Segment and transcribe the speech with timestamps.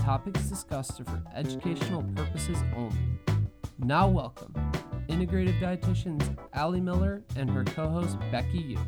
[0.00, 2.96] topics discussed are for educational purposes only.
[3.78, 4.54] Now, welcome
[5.08, 8.78] integrative dietitians Ali Miller and her co host Becky Yu.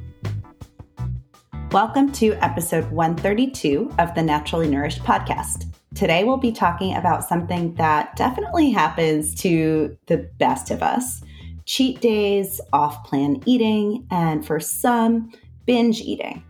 [1.71, 5.67] Welcome to episode 132 of the Naturally Nourished podcast.
[5.95, 11.23] Today, we'll be talking about something that definitely happens to the best of us
[11.67, 15.31] cheat days, off plan eating, and for some,
[15.67, 16.43] binge eating.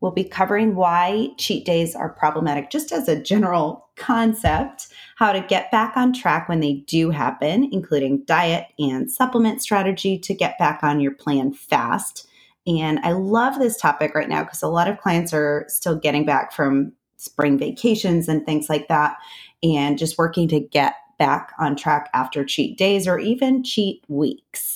[0.00, 5.40] We'll be covering why cheat days are problematic just as a general concept, how to
[5.40, 10.58] get back on track when they do happen, including diet and supplement strategy to get
[10.58, 12.28] back on your plan fast.
[12.66, 16.26] And I love this topic right now because a lot of clients are still getting
[16.26, 19.16] back from spring vacations and things like that,
[19.62, 24.75] and just working to get back on track after cheat days or even cheat weeks.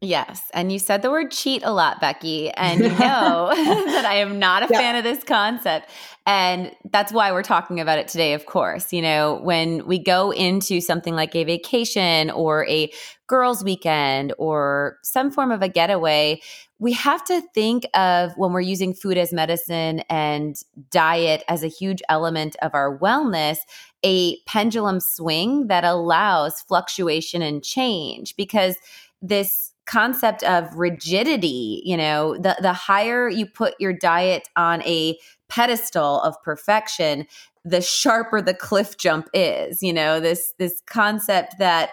[0.00, 0.48] Yes.
[0.54, 2.50] And you said the word cheat a lot, Becky.
[2.50, 5.90] And you know that I am not a fan of this concept.
[6.24, 8.92] And that's why we're talking about it today, of course.
[8.92, 12.92] You know, when we go into something like a vacation or a
[13.26, 16.40] girls' weekend or some form of a getaway,
[16.78, 20.56] we have to think of when we're using food as medicine and
[20.90, 23.56] diet as a huge element of our wellness,
[24.04, 28.76] a pendulum swing that allows fluctuation and change because
[29.20, 35.18] this concept of rigidity you know the the higher you put your diet on a
[35.48, 37.26] pedestal of perfection
[37.64, 41.90] the sharper the cliff jump is you know this this concept that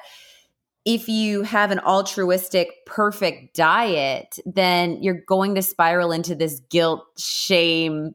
[0.84, 7.06] if you have an altruistic perfect diet then you're going to spiral into this guilt
[7.18, 8.14] shame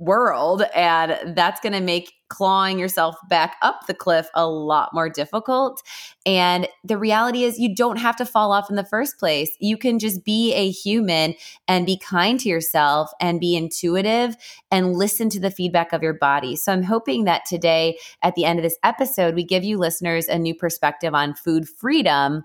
[0.00, 5.10] world and that's going to make clawing yourself back up the cliff a lot more
[5.10, 5.82] difficult.
[6.24, 9.50] And the reality is you don't have to fall off in the first place.
[9.60, 11.34] You can just be a human
[11.68, 14.36] and be kind to yourself and be intuitive
[14.70, 16.56] and listen to the feedback of your body.
[16.56, 20.28] So i'm hoping that today at the end of this episode we give you listeners
[20.28, 22.44] a new perspective on food freedom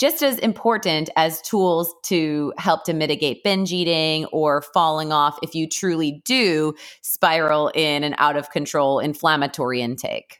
[0.00, 5.54] just as important as tools to help to mitigate binge eating or falling off if
[5.54, 10.38] you truly do spiral in an out of control inflammatory intake.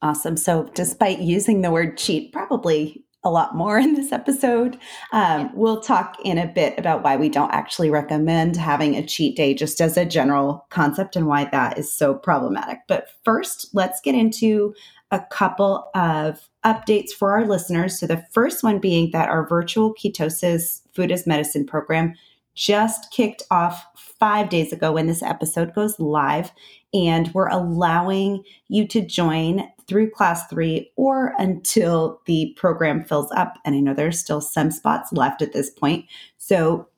[0.00, 0.36] Awesome.
[0.36, 4.74] So, despite using the word cheat probably a lot more in this episode,
[5.12, 5.50] um, yeah.
[5.54, 9.54] we'll talk in a bit about why we don't actually recommend having a cheat day
[9.54, 12.78] just as a general concept and why that is so problematic.
[12.86, 14.72] But first, let's get into
[15.10, 17.98] a couple of updates for our listeners.
[17.98, 22.14] So, the first one being that our virtual ketosis food as medicine program
[22.54, 26.50] just kicked off five days ago when this episode goes live.
[26.92, 33.54] And we're allowing you to join through class three or until the program fills up.
[33.64, 36.06] And I know there's still some spots left at this point.
[36.38, 36.88] So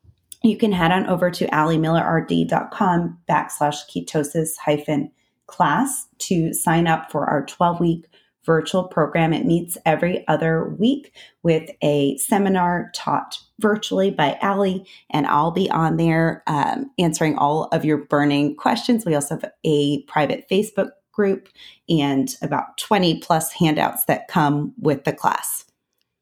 [0.42, 5.12] you can head on over to alimillerrd.com backslash ketosis hyphen
[5.50, 8.06] class to sign up for our 12 week
[8.44, 9.32] virtual program.
[9.32, 15.70] It meets every other week with a seminar taught virtually by Ali, and I'll be
[15.70, 19.04] on there um, answering all of your burning questions.
[19.04, 21.48] We also have a private Facebook group
[21.88, 25.64] and about 20 plus handouts that come with the class.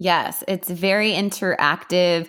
[0.00, 2.28] Yes, it's very interactive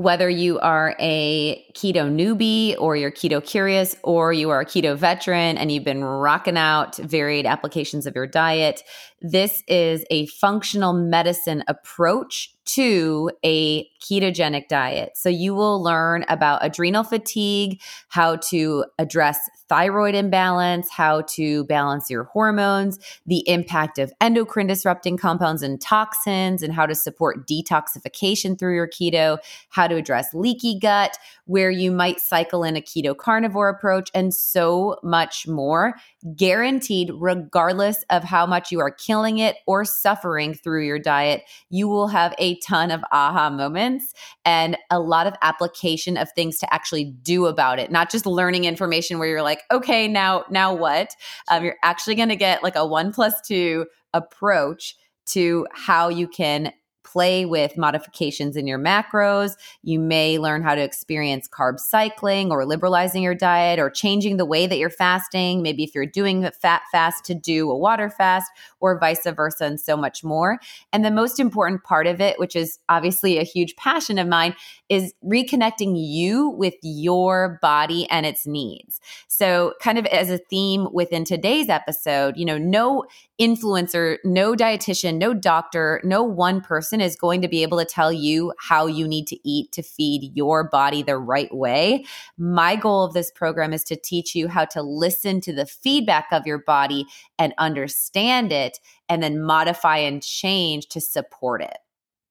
[0.00, 4.96] whether you are a keto newbie or you're keto curious or you are a keto
[4.96, 8.82] veteran and you've been rocking out varied applications of your diet,
[9.20, 15.16] this is a functional medicine approach to a ketogenic diet.
[15.16, 19.38] So you will learn about adrenal fatigue, how to address
[19.68, 26.62] thyroid imbalance, how to balance your hormones, the impact of endocrine disrupting compounds and toxins,
[26.62, 29.38] and how to support detoxification through your keto,
[29.70, 34.32] how to address leaky gut, where you might cycle in a keto carnivore approach, and
[34.32, 35.94] so much more.
[36.36, 41.88] Guaranteed, regardless of how much you are killing it or suffering through your diet, you
[41.88, 44.12] will have a ton of aha moments
[44.44, 48.66] and a lot of application of things to actually do about it, not just learning
[48.66, 51.16] information where you're like, okay, now, now what?
[51.50, 54.96] Um, you're actually going to get like a one plus two approach
[55.26, 56.70] to how you can
[57.10, 59.56] play with modifications in your macros.
[59.82, 64.44] You may learn how to experience carb cycling or liberalizing your diet or changing the
[64.44, 65.62] way that you're fasting.
[65.62, 69.64] Maybe if you're doing a fat fast to do a water fast or vice versa,
[69.64, 70.58] and so much more.
[70.92, 74.54] And the most important part of it, which is obviously a huge passion of mine,
[74.88, 79.00] is reconnecting you with your body and its needs.
[79.28, 83.04] So, kind of as a theme within today's episode, you know, no
[83.40, 88.12] influencer, no dietitian, no doctor, no one person is going to be able to tell
[88.12, 92.04] you how you need to eat to feed your body the right way.
[92.36, 96.28] My goal of this program is to teach you how to listen to the feedback
[96.32, 97.06] of your body
[97.38, 98.78] and understand it,
[99.08, 101.78] and then modify and change to support it.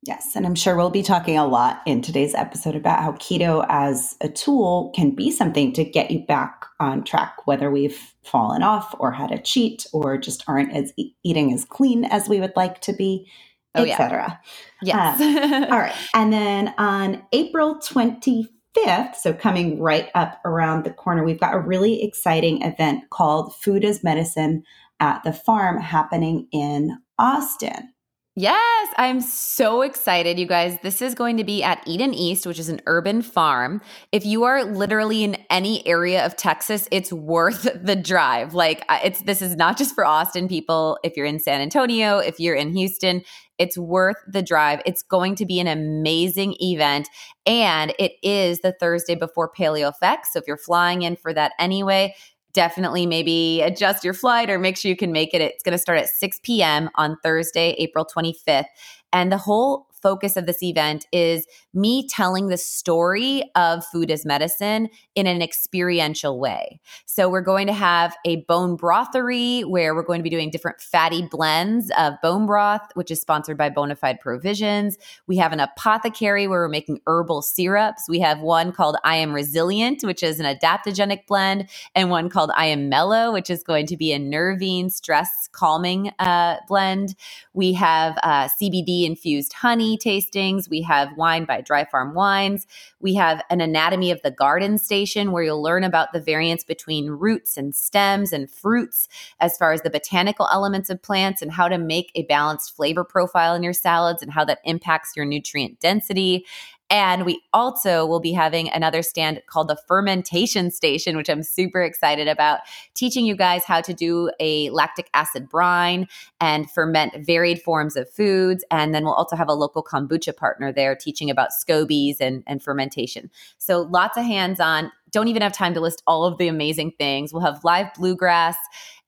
[0.04, 3.66] Yes, and I'm sure we'll be talking a lot in today's episode about how keto
[3.68, 8.63] as a tool can be something to get you back on track, whether we've fallen
[8.63, 12.40] off or had a cheat or just aren't as e- eating as clean as we
[12.40, 13.30] would like to be,
[13.75, 14.40] oh, etc.
[14.81, 15.18] Yeah.
[15.19, 15.54] Yes.
[15.54, 21.25] Um, all right, and then on April 25th, so coming right up around the corner,
[21.25, 24.63] we've got a really exciting event called Food as Medicine
[25.01, 27.90] at the Farm happening in Austin.
[28.36, 30.78] Yes, I'm so excited, you guys.
[30.81, 33.81] This is going to be at Eden East, which is an urban farm.
[34.12, 38.54] If you are literally in any area of Texas, it's worth the drive.
[38.54, 40.98] Like it's this is not just for Austin people.
[41.04, 43.24] If you're in San Antonio, if you're in Houston,
[43.58, 44.82] it's worth the drive.
[44.86, 47.10] It's going to be an amazing event.
[47.46, 50.28] And it is the Thursday before Paleo FX.
[50.32, 52.16] So if you're flying in for that anyway,
[52.54, 55.42] definitely maybe adjust your flight or make sure you can make it.
[55.42, 56.90] It's going to start at 6 p.m.
[56.96, 58.66] on Thursday, April 25th.
[59.12, 64.25] And the whole focus of this event is me telling the story of food as
[64.25, 66.80] medicine in an experiential way.
[67.06, 70.81] So we're going to have a bone brothery where we're going to be doing different
[70.81, 74.98] fatty blends of bone broth, which is sponsored by Bonafide Provisions.
[75.28, 78.07] We have an apothecary where we're making herbal syrups.
[78.07, 82.51] We have one called I Am Resilient, which is an adaptogenic blend, and one called
[82.56, 87.16] I Am Mellow, which is going to be a nervine stress calming uh, blend.
[87.54, 90.69] We have uh, CBD infused honey tastings.
[90.69, 92.68] We have wine by Dry Farm Wines.
[93.00, 97.09] We have an anatomy of the garden station where you'll learn about the variance between
[97.09, 99.07] roots and stems and fruits
[99.39, 103.03] as far as the botanical elements of plants and how to make a balanced flavor
[103.03, 106.45] profile in your salads and how that impacts your nutrient density.
[106.89, 111.83] And we also will be having another stand called the Fermentation Station, which I'm super
[111.83, 112.62] excited about,
[112.95, 116.07] teaching you guys how to do a lactic acid brine
[116.41, 118.63] and ferment varied forms of foods.
[118.71, 122.62] And then we'll also have a local kombucha partner there teaching about scobies and, and
[122.62, 123.30] fermentation.
[123.59, 124.91] So lots of hands on.
[125.12, 127.33] Don't even have time to list all of the amazing things.
[127.33, 128.57] We'll have live bluegrass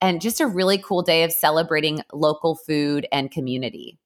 [0.02, 4.00] and just a really cool day of celebrating local food and community.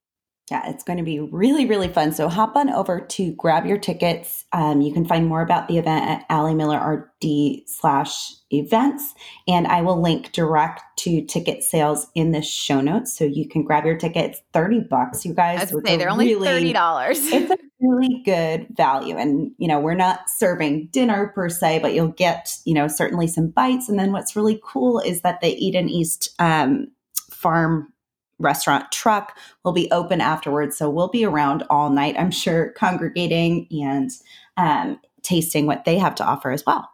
[0.51, 2.13] Yeah, it's going to be really, really fun.
[2.13, 4.45] So hop on over to grab your tickets.
[4.53, 9.15] Um, you can find more about the event at Ali Miller RD slash events.
[9.47, 13.17] And I will link direct to ticket sales in the show notes.
[13.17, 15.71] So you can grab your tickets, 30 bucks, you guys.
[15.71, 16.73] I would say they're only $30.
[17.11, 19.17] it's a really good value.
[19.17, 23.25] And, you know, we're not serving dinner per se, but you'll get, you know, certainly
[23.25, 23.89] some bites.
[23.89, 26.91] And then what's really cool is that the Eden East um,
[27.31, 27.91] farm
[28.39, 30.77] restaurant truck will be open afterwards.
[30.77, 34.09] So we'll be around all night, I'm sure, congregating and
[34.57, 36.89] um, tasting what they have to offer as well.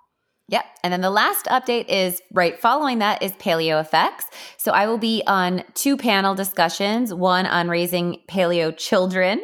[0.52, 0.66] Yep.
[0.84, 4.26] And then the last update is right following that is Paleo FX.
[4.58, 9.40] So I will be on two panel discussions one on raising paleo children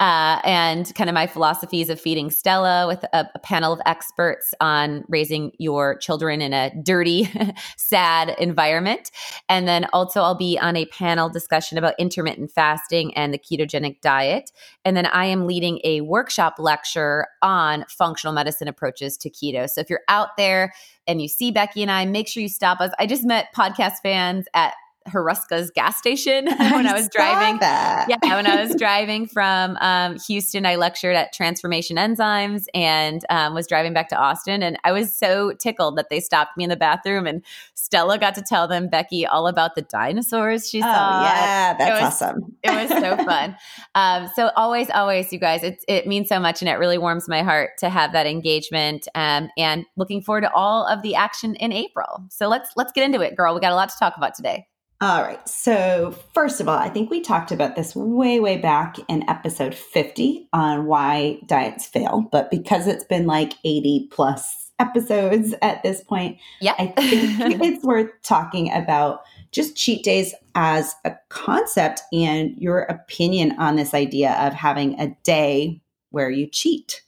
[0.00, 4.52] uh, and kind of my philosophies of feeding Stella with a, a, panel of experts
[4.60, 7.30] on raising your children in a dirty,
[7.78, 9.10] sad environment.
[9.48, 14.02] And then also I'll be on a panel discussion about intermittent fasting and the ketogenic
[14.02, 14.52] diet.
[14.84, 19.68] And then I am leading a workshop lecture on functional medicine approaches to keto.
[19.70, 20.72] So if you're out there, there
[21.06, 22.90] and you see Becky and I, make sure you stop us.
[22.98, 24.74] I just met podcast fans at
[25.08, 27.58] Hruska's gas station when I, I was driving.
[27.60, 28.06] That.
[28.08, 33.54] Yeah, when I was driving from um, Houston, I lectured at Transformation Enzymes and um,
[33.54, 34.62] was driving back to Austin.
[34.62, 37.42] And I was so tickled that they stopped me in the bathroom and
[37.74, 41.22] Stella got to tell them, Becky, all about the dinosaurs she oh, saw.
[41.22, 42.56] Yeah, that's it was, awesome.
[42.62, 43.56] it was so fun.
[43.94, 47.28] Um, so always, always, you guys, it, it means so much and it really warms
[47.28, 51.54] my heart to have that engagement um, and looking forward to all of the action
[51.56, 52.24] in April.
[52.28, 53.54] So let's let's get into it, girl.
[53.54, 54.66] We got a lot to talk about today.
[55.02, 55.48] All right.
[55.48, 59.74] So, first of all, I think we talked about this way, way back in episode
[59.74, 62.28] 50 on why diets fail.
[62.30, 66.38] But because it's been like 80 plus episodes at this point.
[66.60, 66.74] Yeah.
[66.78, 73.54] I think it's worth talking about just cheat days as a concept and your opinion
[73.58, 75.80] on this idea of having a day
[76.10, 77.02] where you cheat.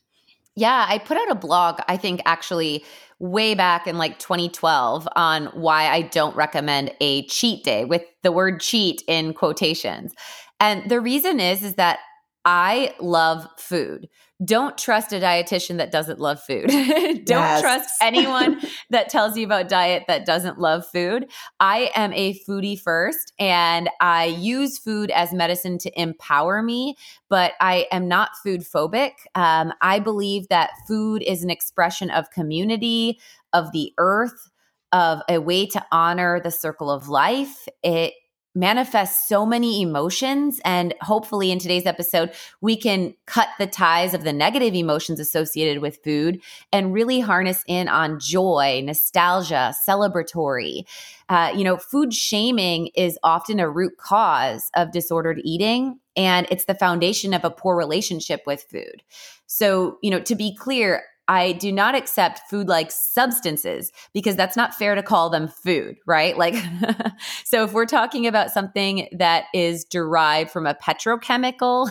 [0.55, 2.85] Yeah, I put out a blog, I think actually
[3.23, 8.33] way back in like 2012 on why I don't recommend a cheat day with the
[8.33, 10.13] word cheat in quotations.
[10.59, 12.01] And the reason is is that
[12.45, 14.09] I love food.
[14.45, 16.67] Don't trust a dietitian that doesn't love food.
[16.71, 17.61] Don't yes.
[17.61, 21.31] trust anyone that tells you about diet that doesn't love food.
[21.61, 26.97] I am a foodie first, and I use food as medicine to empower me,
[27.29, 29.13] but I am not food phobic.
[29.37, 33.21] Um, I believe that food is an expression of community,
[33.53, 34.51] of the earth,
[34.93, 37.67] of a way to honor the circle of life.
[37.83, 38.15] It
[38.55, 40.61] manifest so many emotions.
[40.65, 45.81] And hopefully, in today's episode, we can cut the ties of the negative emotions associated
[45.81, 46.41] with food
[46.73, 50.85] and really harness in on joy, nostalgia, celebratory.
[51.29, 56.67] Uh, you know, food shaming is often a root cause of disordered eating, and it's
[56.67, 59.03] the foundation of a poor relationship with food.
[59.47, 64.57] So, you know, to be clear, I do not accept food like substances because that's
[64.57, 66.37] not fair to call them food, right?
[66.37, 66.55] Like,
[67.45, 71.91] so if we're talking about something that is derived from a petrochemical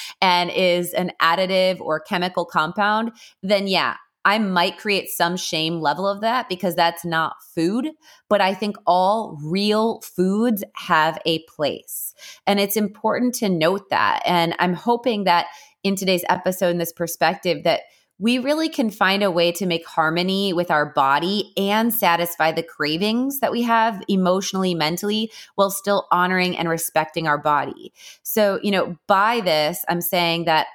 [0.20, 3.12] and is an additive or chemical compound,
[3.42, 7.90] then yeah, I might create some shame level of that because that's not food.
[8.28, 12.14] But I think all real foods have a place.
[12.46, 14.22] And it's important to note that.
[14.24, 15.46] And I'm hoping that
[15.82, 17.80] in today's episode, in this perspective, that
[18.22, 22.62] we really can find a way to make harmony with our body and satisfy the
[22.62, 27.92] cravings that we have emotionally, mentally, while still honoring and respecting our body.
[28.22, 30.68] So, you know, by this, I'm saying that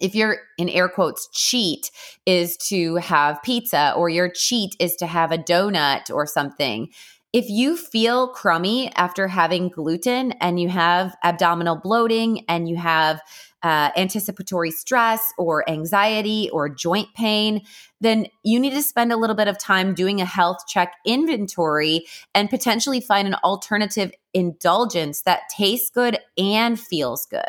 [0.00, 1.90] if your in air quotes cheat
[2.24, 6.88] is to have pizza or your cheat is to have a donut or something
[7.32, 13.20] if you feel crummy after having gluten and you have abdominal bloating and you have
[13.62, 17.62] uh, anticipatory stress or anxiety or joint pain,
[18.00, 22.06] then you need to spend a little bit of time doing a health check inventory
[22.34, 27.42] and potentially find an alternative indulgence that tastes good and feels good.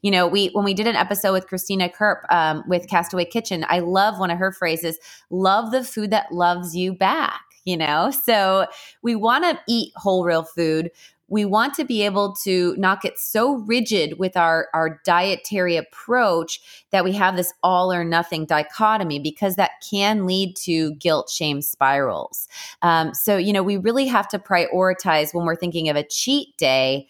[0.00, 3.64] You know, we when we did an episode with Cristina Curp um, with Castaway Kitchen,
[3.68, 4.98] I love one of her phrases:
[5.30, 8.66] "Love the food that loves you back." You know, so
[9.02, 10.90] we want to eat whole real food
[11.32, 16.60] we want to be able to not get so rigid with our, our dietary approach
[16.90, 21.62] that we have this all or nothing dichotomy because that can lead to guilt shame
[21.62, 22.48] spirals.
[22.82, 26.54] Um, so, you know, we really have to prioritize when we're thinking of a cheat
[26.58, 27.08] day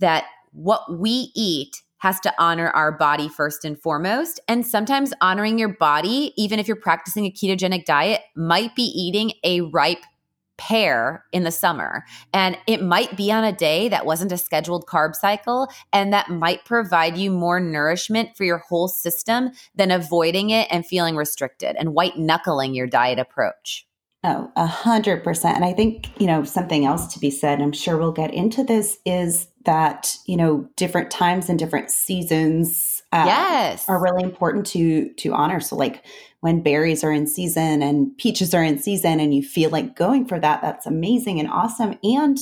[0.00, 4.40] that what we eat has to honor our body first and foremost.
[4.48, 9.32] And sometimes honoring your body, even if you're practicing a ketogenic diet, might be eating
[9.44, 10.04] a ripe
[10.58, 12.04] pear in the summer.
[12.32, 16.30] And it might be on a day that wasn't a scheduled carb cycle, and that
[16.30, 21.76] might provide you more nourishment for your whole system than avoiding it and feeling restricted
[21.76, 23.86] and white knuckling your diet approach.
[24.24, 25.56] Oh, a hundred percent.
[25.56, 28.64] And I think, you know, something else to be said, I'm sure we'll get into
[28.64, 33.88] this, is that, you know, different times and different seasons uh, yes.
[33.88, 35.60] are really important to to honor.
[35.60, 36.04] So like
[36.40, 40.26] when berries are in season and peaches are in season and you feel like going
[40.26, 41.96] for that, that's amazing and awesome.
[42.02, 42.38] And,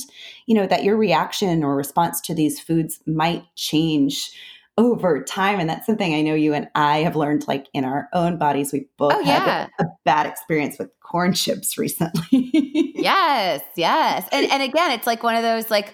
[0.47, 4.31] you know, that your reaction or response to these foods might change
[4.77, 5.59] over time.
[5.59, 8.73] And that's something I know you and I have learned like in our own bodies.
[8.73, 9.67] We both oh, had yeah.
[9.79, 12.21] a, a, bad experience with corn chips recently.
[12.95, 14.27] yes, yes.
[14.31, 15.93] And and again, it's like one of those like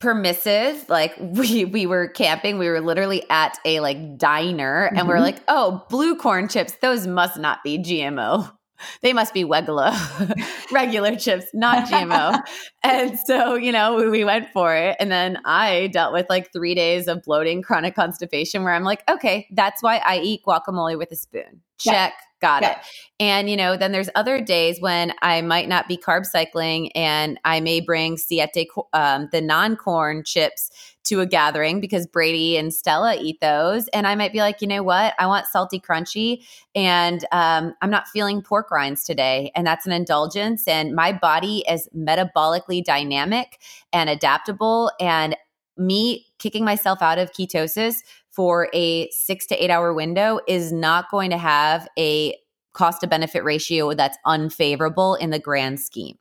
[0.00, 5.08] permissive like we we were camping we were literally at a like diner and mm-hmm.
[5.08, 8.50] we are like oh blue corn chips those must not be gmo
[9.02, 9.94] they must be Wegela
[10.72, 12.40] regular chips, not GMO.
[12.82, 14.96] and so, you know, we, we, went for it.
[15.00, 19.02] And then I dealt with like three days of bloating, chronic constipation, where I'm like,
[19.08, 21.62] okay, that's why I eat guacamole with a spoon.
[21.78, 22.12] Check.
[22.12, 22.26] Yeah.
[22.40, 22.70] Got yeah.
[22.70, 22.78] it.
[23.20, 27.38] And, you know, then there's other days when I might not be carb cycling and
[27.44, 30.70] I may bring siete, um, the non corn chips
[31.04, 33.88] to a gathering because Brady and Stella eat those.
[33.88, 35.14] And I might be like, you know what?
[35.18, 39.50] I want salty crunchy and um, I'm not feeling pork rinds today.
[39.54, 40.68] And that's an indulgence.
[40.68, 43.60] And my body is metabolically dynamic
[43.92, 44.92] and adaptable.
[45.00, 45.36] And
[45.76, 47.96] me kicking myself out of ketosis
[48.30, 52.36] for a six to eight hour window is not going to have a
[52.72, 56.18] cost to benefit ratio that's unfavorable in the grand scheme.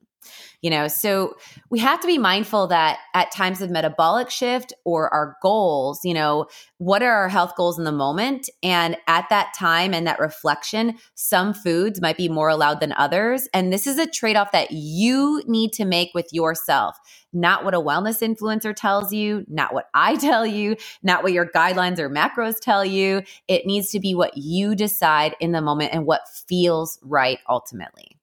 [0.62, 1.36] You know, so
[1.70, 6.14] we have to be mindful that at times of metabolic shift or our goals, you
[6.14, 6.48] know,
[6.80, 8.50] what are our health goals in the moment?
[8.62, 13.48] And at that time and that reflection, some foods might be more allowed than others.
[13.54, 16.98] And this is a trade off that you need to make with yourself,
[17.32, 21.48] not what a wellness influencer tells you, not what I tell you, not what your
[21.48, 23.22] guidelines or macros tell you.
[23.48, 28.19] It needs to be what you decide in the moment and what feels right ultimately.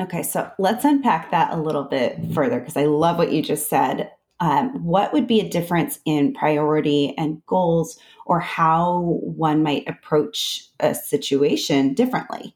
[0.00, 3.68] Okay, so let's unpack that a little bit further because I love what you just
[3.68, 4.12] said.
[4.40, 10.68] Um, what would be a difference in priority and goals or how one might approach
[10.78, 12.54] a situation differently?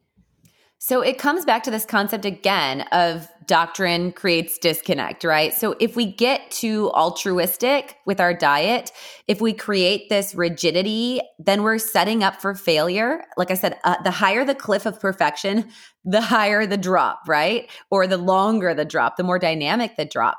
[0.79, 5.53] So it comes back to this concept again of doctrine creates disconnect, right?
[5.55, 8.93] So if we get too altruistic with our diet,
[9.29, 13.25] if we create this rigidity, then we're setting up for failure.
[13.37, 15.71] Like I said, uh, the higher the cliff of perfection,
[16.05, 17.71] the higher the drop, right?
[17.91, 20.39] Or the longer the drop, the more dynamic the drop.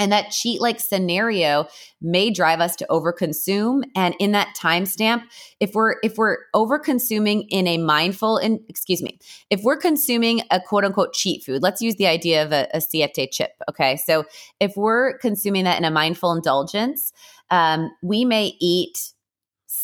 [0.00, 1.66] And that cheat like scenario
[2.00, 3.82] may drive us to overconsume.
[3.94, 5.24] And in that timestamp,
[5.60, 10.58] if we're if we're overconsuming in a mindful and excuse me, if we're consuming a
[10.60, 13.52] quote unquote cheat food, let's use the idea of a, a siete chip.
[13.68, 14.24] Okay, so
[14.58, 17.12] if we're consuming that in a mindful indulgence,
[17.50, 19.12] um, we may eat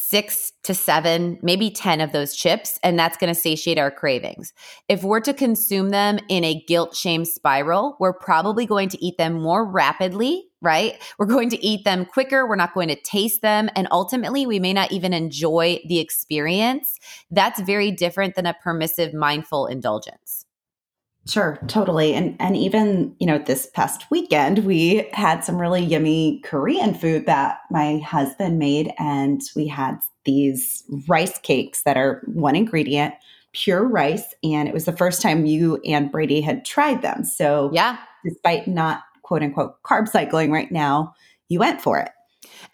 [0.09, 4.53] six to seven, maybe 10 of those chips, and that's going to satiate our cravings.
[4.89, 9.19] If we're to consume them in a guilt shame spiral, we're probably going to eat
[9.19, 10.95] them more rapidly, right?
[11.19, 12.47] We're going to eat them quicker.
[12.47, 13.69] We're not going to taste them.
[13.75, 16.99] And ultimately, we may not even enjoy the experience.
[17.31, 20.36] That's very different than a permissive, mindful indulgence.
[21.29, 22.15] Sure, totally.
[22.15, 27.27] And and even, you know, this past weekend we had some really yummy Korean food
[27.27, 33.15] that my husband made and we had these rice cakes that are one ingredient,
[33.53, 37.25] pure rice, and it was the first time you and Brady had tried them.
[37.25, 41.15] So, yeah, despite not quote unquote carb cycling right now,
[41.49, 42.11] you went for it.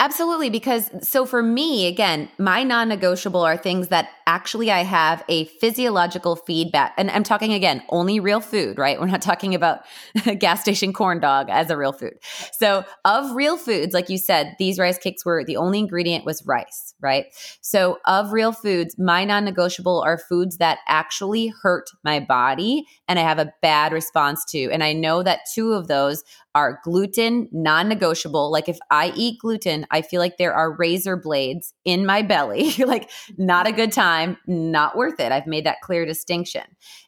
[0.00, 0.50] Absolutely.
[0.50, 5.44] Because so for me, again, my non negotiable are things that actually I have a
[5.44, 6.94] physiological feedback.
[6.96, 8.98] And I'm talking again, only real food, right?
[8.98, 9.80] We're not talking about
[10.38, 12.14] gas station corn dog as a real food.
[12.52, 16.44] So, of real foods, like you said, these rice cakes were the only ingredient was
[16.46, 17.26] rice, right?
[17.60, 23.18] So, of real foods, my non negotiable are foods that actually hurt my body and
[23.18, 24.70] I have a bad response to.
[24.70, 28.50] And I know that two of those are gluten non negotiable.
[28.50, 32.74] Like if I eat gluten, I feel like there are razor blades in my belly.
[32.78, 35.32] like, not a good time, not worth it.
[35.32, 36.62] I've made that clear distinction.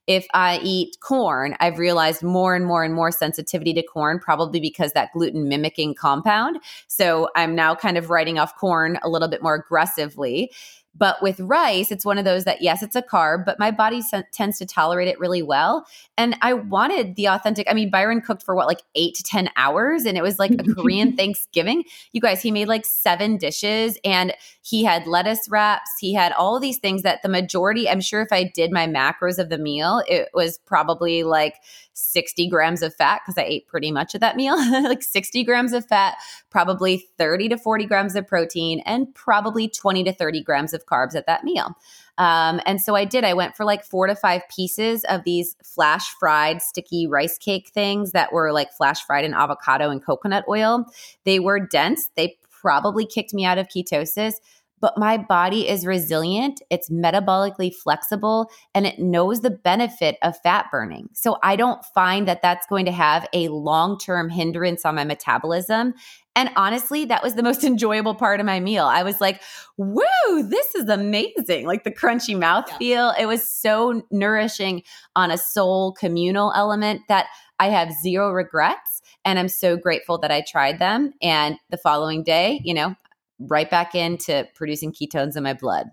[0.07, 4.61] If I eat corn, I've realized more and more and more sensitivity to corn, probably
[4.61, 6.59] because that gluten mimicking compound.
[6.89, 10.53] So I'm now kind of writing off corn a little bit more aggressively.
[10.97, 14.01] But with rice, it's one of those that, yes, it's a carb, but my body
[14.33, 15.87] tends to tolerate it really well.
[16.17, 17.67] And I wanted the authentic.
[17.69, 20.53] I mean, Byron cooked for what, like eight to 10 hours, and it was like
[20.53, 21.85] a Korean Thanksgiving.
[22.13, 25.91] You guys, he made like seven dishes and he had lettuce wraps.
[26.01, 29.39] He had all these things that the majority, I'm sure if I did my macros
[29.39, 31.57] of the meal, it was probably like
[31.95, 35.73] 60 grams of fat because I ate pretty much of that meal, like 60 grams
[35.73, 36.17] of fat,
[36.51, 41.15] probably 30 to 40 grams of protein, and probably 20 to 30 grams of carbs
[41.15, 41.77] at that meal.
[42.19, 43.25] Um, and so I did.
[43.25, 47.71] I went for like four to five pieces of these flash fried sticky rice cake
[47.75, 50.85] things that were like flash fried in avocado and coconut oil.
[51.25, 52.11] They were dense.
[52.15, 54.35] They probably kicked me out of ketosis
[54.85, 60.67] but my body is resilient, it's metabolically flexible, and it knows the benefit of fat
[60.71, 61.09] burning.
[61.15, 65.05] So I don't find that that's going to have a long term hindrance on my
[65.05, 65.95] metabolism.
[66.37, 68.85] And honestly, that was the most enjoyable part of my meal.
[68.85, 69.41] I was like,
[69.77, 71.67] whoa, this is amazing.
[71.67, 72.77] Like the crunchy mouth yeah.
[72.77, 73.15] feel.
[73.19, 74.83] It was so nourishing
[75.17, 79.01] on a soul communal element that I have zero regrets.
[79.25, 81.15] And I'm so grateful that I tried them.
[81.23, 82.97] And the following day, you know,
[83.39, 85.89] right back into producing ketones in my blood.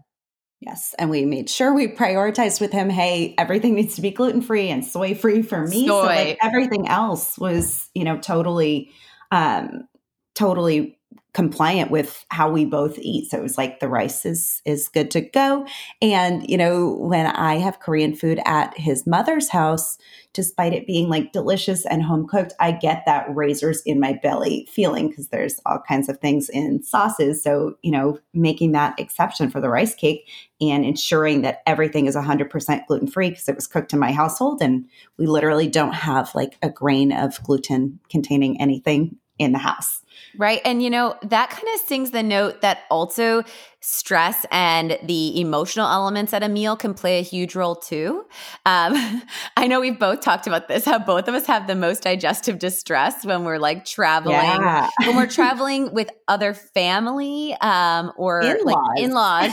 [0.59, 0.93] Yes.
[0.99, 4.69] And we made sure we prioritized with him hey, everything needs to be gluten free
[4.69, 5.87] and soy free for me.
[5.87, 6.01] Soy.
[6.01, 8.91] So like everything else was, you know, totally,
[9.31, 9.87] um,
[10.35, 10.99] totally
[11.33, 13.29] compliant with how we both eat.
[13.29, 15.65] So it was like the rice is is good to go.
[16.01, 19.97] And you know, when I have Korean food at his mother's house,
[20.33, 24.67] despite it being like delicious and home cooked, I get that razors in my belly
[24.69, 27.43] feeling because there's all kinds of things in sauces.
[27.43, 32.15] So, you know, making that exception for the rice cake and ensuring that everything is
[32.15, 34.85] 100% gluten free because it was cooked in my household and
[35.17, 40.01] we literally don't have like a grain of gluten containing anything in the house.
[40.37, 40.61] Right.
[40.63, 43.43] And, you know, that kind of sings the note that also
[43.83, 48.23] stress and the emotional elements at a meal can play a huge role too.
[48.63, 49.23] Um,
[49.57, 52.59] I know we've both talked about this, how both of us have the most digestive
[52.59, 54.87] distress when we're like traveling, yeah.
[54.99, 58.63] when we're traveling with other family um, or in-laws.
[58.65, 59.51] like in laws,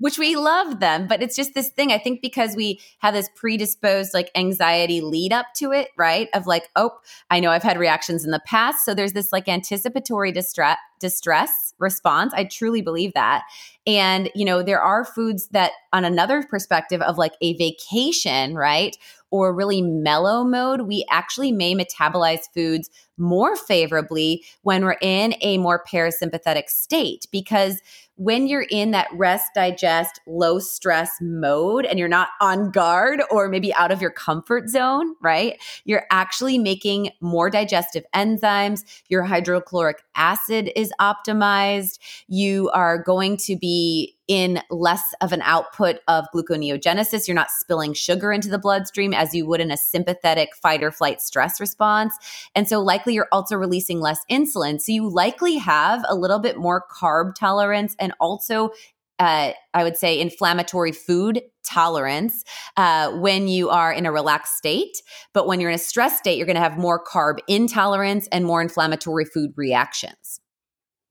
[0.00, 1.06] which we love them.
[1.06, 5.32] But it's just this thing, I think, because we have this predisposed like anxiety lead
[5.32, 6.28] up to it, right?
[6.34, 6.90] Of like, oh,
[7.30, 8.84] I know I've had reactions in the past.
[8.84, 12.32] So there's this like anticipatory distress distress response.
[12.34, 13.44] I truly believe that.
[13.86, 18.96] And, you know, there are foods that, on another perspective of like a vacation, right?
[19.30, 25.56] Or really mellow mode, we actually may metabolize foods more favorably when we're in a
[25.58, 27.80] more parasympathetic state because
[28.20, 33.48] when you're in that rest, digest, low stress mode and you're not on guard or
[33.48, 35.58] maybe out of your comfort zone, right?
[35.86, 38.84] You're actually making more digestive enzymes.
[39.08, 41.98] Your hydrochloric acid is optimized.
[42.28, 47.26] You are going to be in less of an output of gluconeogenesis.
[47.26, 50.92] You're not spilling sugar into the bloodstream as you would in a sympathetic fight or
[50.92, 52.14] flight stress response.
[52.54, 54.80] And so, likely, you're also releasing less insulin.
[54.80, 58.70] So, you likely have a little bit more carb tolerance and also
[59.18, 62.42] uh, I would say, inflammatory food tolerance
[62.78, 64.96] uh, when you are in a relaxed state.
[65.34, 68.46] But when you're in a stress state, you're going to have more carb intolerance and
[68.46, 70.39] more inflammatory food reactions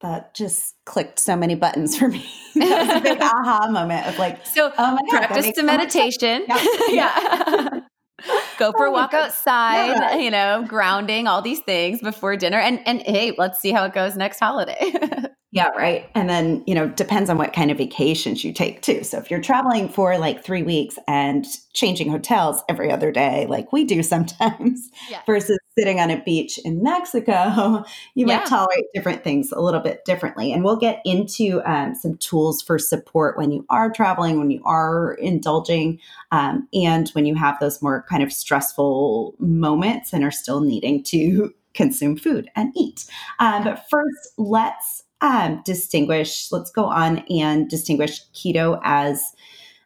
[0.02, 2.26] that just clicked so many buttons for me.
[2.56, 6.46] that was a big aha moment of like, so oh my God, practice the meditation.
[6.48, 6.66] Yeah.
[6.90, 7.80] yeah.
[8.58, 10.16] Go for a oh walk outside, yeah.
[10.16, 12.60] you know, grounding, all these things before dinner.
[12.60, 14.94] And and hey, let's see how it goes next holiday.
[15.52, 16.08] Yeah, right.
[16.14, 19.04] And then, you know, depends on what kind of vacations you take too.
[19.04, 23.74] So if you're traveling for like three weeks and changing hotels every other day, like
[23.74, 25.22] we do sometimes, yeah.
[25.26, 27.84] versus sitting on a beach in Mexico,
[28.14, 28.38] you yeah.
[28.38, 30.54] might tolerate different things a little bit differently.
[30.54, 34.62] And we'll get into um, some tools for support when you are traveling, when you
[34.66, 36.00] are indulging,
[36.32, 41.02] um, and when you have those more kind of stressful moments and are still needing
[41.06, 43.06] to consume food and eat.
[43.40, 49.21] Um, but first, let's um, distinguish, let's go on and distinguish keto as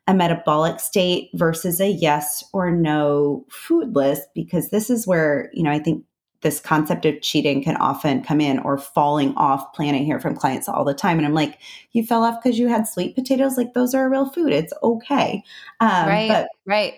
[0.07, 5.63] a metabolic state versus a yes or no food list, because this is where, you
[5.63, 6.03] know, I think
[6.41, 9.95] this concept of cheating can often come in or falling off plan.
[9.95, 11.17] I hear from clients all the time.
[11.17, 11.57] And I'm like,
[11.93, 13.55] you fell off because you had sweet potatoes.
[13.55, 14.51] Like those are a real food.
[14.51, 15.41] It's okay.
[15.79, 16.27] Um, right.
[16.27, 16.93] But, right.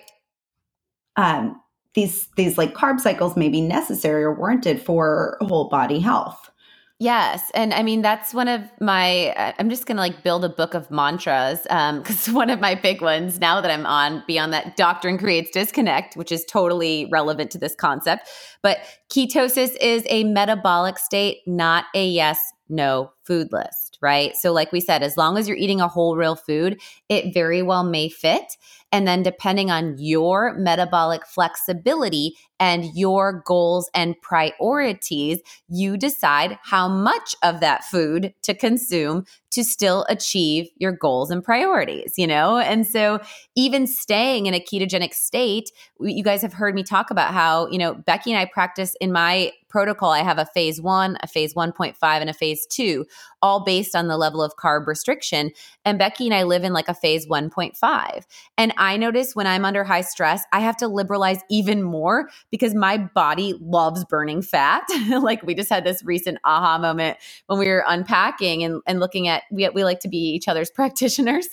[1.15, 1.61] Um,
[1.93, 6.49] these, these like carb cycles may be necessary or warranted for whole body health.
[6.97, 7.51] Yes.
[7.53, 10.73] And I mean, that's one of my, I'm just going to like build a book
[10.73, 14.77] of mantras because um, one of my big ones now that I'm on beyond that
[14.77, 18.29] doctrine creates disconnect, which is totally relevant to this concept.
[18.61, 18.77] But
[19.09, 24.33] ketosis is a metabolic state, not a yes, no food list, right?
[24.37, 26.79] So, like we said, as long as you're eating a whole real food,
[27.09, 28.55] it very well may fit.
[28.95, 36.87] And then, depending on your metabolic flexibility and your goals and priorities, you decide how
[36.87, 42.57] much of that food to consume to still achieve your goals and priorities, you know?
[42.57, 43.19] And so,
[43.53, 47.77] even staying in a ketogenic state, you guys have heard me talk about how, you
[47.77, 51.53] know, Becky and I practice in my protocol, I have a phase one, a phase
[51.53, 53.05] 1.5, and a phase two,
[53.41, 55.51] all based on the level of carb restriction.
[55.83, 58.23] And Becky and I live in like a phase 1.5.
[58.57, 62.73] And I notice when I'm under high stress, I have to liberalize even more because
[62.73, 64.83] my body loves burning fat.
[65.21, 67.17] like we just had this recent aha moment
[67.47, 70.69] when we were unpacking and, and looking at, we, we like to be each other's
[70.75, 71.47] practitioners.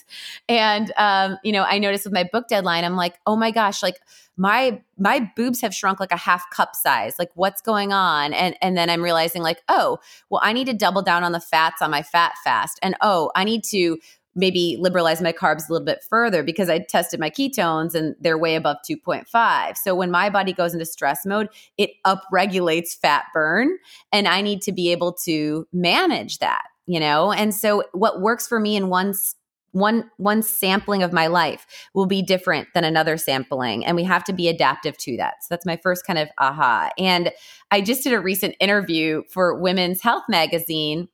[0.48, 3.82] And, um, you know, I noticed with my book deadline, I'm like, oh my gosh,
[3.82, 3.96] like,
[4.36, 8.56] my my boobs have shrunk like a half cup size like what's going on and
[8.62, 9.98] and then i'm realizing like oh
[10.30, 13.30] well i need to double down on the fats on my fat fast and oh
[13.36, 13.98] i need to
[14.34, 18.38] maybe liberalize my carbs a little bit further because I tested my ketones and they're
[18.38, 19.76] way above 2.5.
[19.76, 23.76] So when my body goes into stress mode, it upregulates fat burn
[24.12, 27.32] and I need to be able to manage that, you know?
[27.32, 29.14] And so what works for me in one
[29.72, 34.22] one one sampling of my life will be different than another sampling and we have
[34.22, 37.32] to be adaptive to that so that's my first kind of aha and
[37.70, 41.08] i just did a recent interview for women's health magazine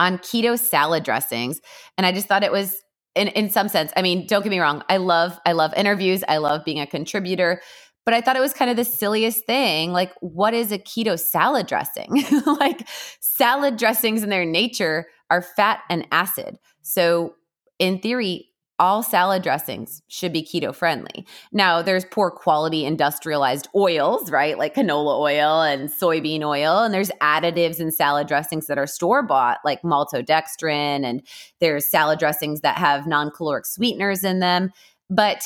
[0.00, 1.60] on keto salad dressings
[1.96, 2.82] and i just thought it was
[3.14, 6.24] in, in some sense i mean don't get me wrong i love i love interviews
[6.28, 7.60] i love being a contributor
[8.06, 9.92] but I thought it was kind of the silliest thing.
[9.92, 12.24] Like, what is a keto salad dressing?
[12.46, 12.88] like,
[13.20, 16.58] salad dressings in their nature are fat and acid.
[16.82, 17.34] So,
[17.78, 18.49] in theory,
[18.80, 21.26] all salad dressings should be keto friendly.
[21.52, 24.58] Now, there's poor quality industrialized oils, right?
[24.58, 26.78] Like canola oil and soybean oil.
[26.78, 31.04] And there's additives in salad dressings that are store bought, like maltodextrin.
[31.04, 31.22] And
[31.60, 34.72] there's salad dressings that have non caloric sweeteners in them.
[35.10, 35.44] But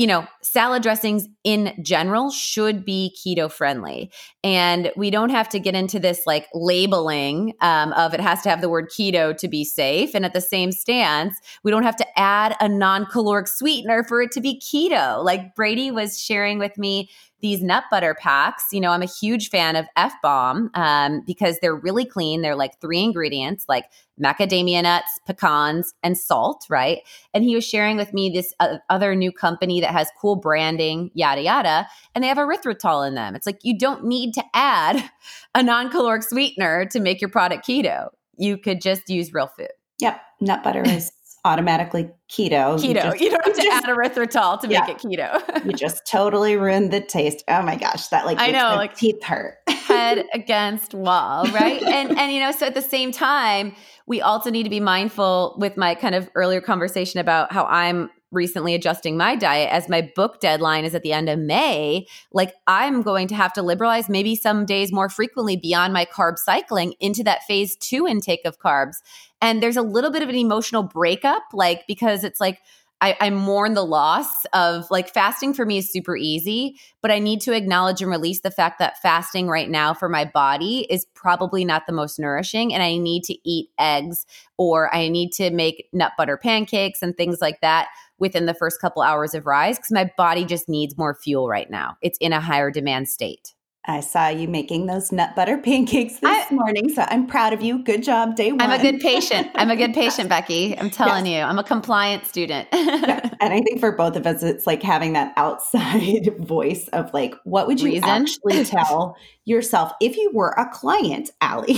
[0.00, 4.10] you know, salad dressings in general should be keto friendly.
[4.42, 8.48] And we don't have to get into this like labeling um, of it has to
[8.48, 10.14] have the word keto to be safe.
[10.14, 14.22] And at the same stance, we don't have to add a non caloric sweetener for
[14.22, 15.22] it to be keto.
[15.22, 18.66] Like Brady was sharing with me these nut butter packs.
[18.72, 22.42] You know, I'm a huge fan of F Bomb um, because they're really clean.
[22.42, 23.86] They're like three ingredients, like
[24.22, 27.00] macadamia nuts, pecans, and salt, right?
[27.32, 31.10] And he was sharing with me this uh, other new company that has cool branding,
[31.14, 33.34] yada, yada, and they have erythritol in them.
[33.34, 35.10] It's like you don't need to add
[35.54, 38.08] a non caloric sweetener to make your product keto.
[38.36, 39.68] You could just use real food.
[40.00, 40.20] Yep.
[40.40, 41.12] Nut butter is
[41.44, 42.76] automatically keto.
[42.76, 42.82] Keto.
[42.82, 45.64] You, just, you don't have to just, add erythritol to yeah, make it keto.
[45.64, 47.44] you just totally ruined the taste.
[47.48, 49.58] Oh my gosh, that like I know, like teeth hurt.
[49.68, 51.82] head against wall, right?
[51.82, 53.74] and and you know, so at the same time,
[54.06, 58.10] we also need to be mindful with my kind of earlier conversation about how I'm
[58.32, 62.54] recently adjusting my diet as my book deadline is at the end of May, like
[62.66, 66.94] I'm going to have to liberalize maybe some days more frequently beyond my carb cycling
[67.00, 68.96] into that phase two intake of carbs.
[69.40, 72.60] And there's a little bit of an emotional breakup, like because it's like,
[73.02, 77.18] I, I, mourn the loss of like fasting for me is super easy, but I
[77.18, 81.06] need to acknowledge and release the fact that fasting right now for my body is
[81.14, 82.74] probably not the most nourishing.
[82.74, 84.26] And I need to eat eggs
[84.58, 87.88] or I need to make nut butter pancakes and things like that
[88.20, 91.70] within the first couple hours of rise because my body just needs more fuel right
[91.70, 91.96] now.
[92.02, 93.54] It's in a higher demand state.
[93.86, 96.90] I saw you making those nut butter pancakes this I, morning.
[96.90, 97.82] So I'm proud of you.
[97.82, 98.60] Good job, day one.
[98.60, 99.48] I'm a good patient.
[99.54, 100.78] I'm a good patient, Becky.
[100.78, 101.40] I'm telling yes.
[101.40, 102.68] you, I'm a compliant student.
[102.74, 103.28] yeah.
[103.40, 107.34] And I think for both of us, it's like having that outside voice of like,
[107.44, 108.08] what would you Reason?
[108.08, 109.16] actually tell
[109.46, 111.74] yourself if you were a client, Ali?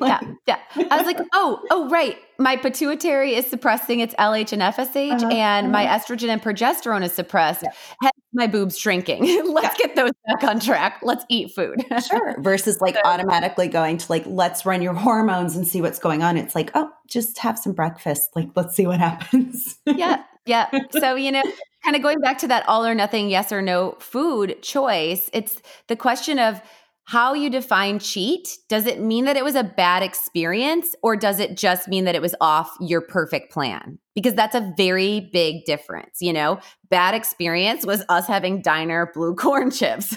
[0.00, 0.20] like, yeah.
[0.46, 0.58] Yeah.
[0.90, 2.16] I was like, oh, oh, right.
[2.38, 5.28] My pituitary is suppressing its LH and FSH, uh-huh.
[5.28, 5.98] and my uh-huh.
[5.98, 7.62] estrogen and progesterone is suppressed.
[8.02, 9.24] Yeah my boobs shrinking.
[9.52, 9.86] let's yeah.
[9.86, 11.00] get those back on track.
[11.02, 11.84] Let's eat food.
[12.08, 12.40] sure.
[12.40, 16.22] Versus like so, automatically going to like, let's run your hormones and see what's going
[16.22, 16.36] on.
[16.36, 18.30] It's like, oh, just have some breakfast.
[18.36, 19.78] Like, let's see what happens.
[19.86, 20.22] yeah.
[20.44, 20.70] Yeah.
[21.00, 21.42] So, you know,
[21.82, 25.60] kind of going back to that all or nothing, yes or no food choice, it's
[25.88, 26.62] the question of,
[27.08, 31.38] how you define cheat, does it mean that it was a bad experience or does
[31.38, 34.00] it just mean that it was off your perfect plan?
[34.16, 36.20] Because that's a very big difference.
[36.20, 36.58] You know,
[36.90, 40.16] bad experience was us having diner blue corn chips.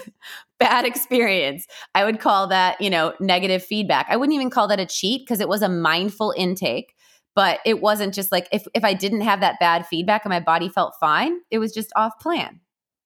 [0.58, 1.66] bad experience.
[1.94, 4.06] I would call that, you know, negative feedback.
[4.10, 6.94] I wouldn't even call that a cheat because it was a mindful intake.
[7.36, 10.40] But it wasn't just like if, if I didn't have that bad feedback and my
[10.40, 12.60] body felt fine, it was just off plan.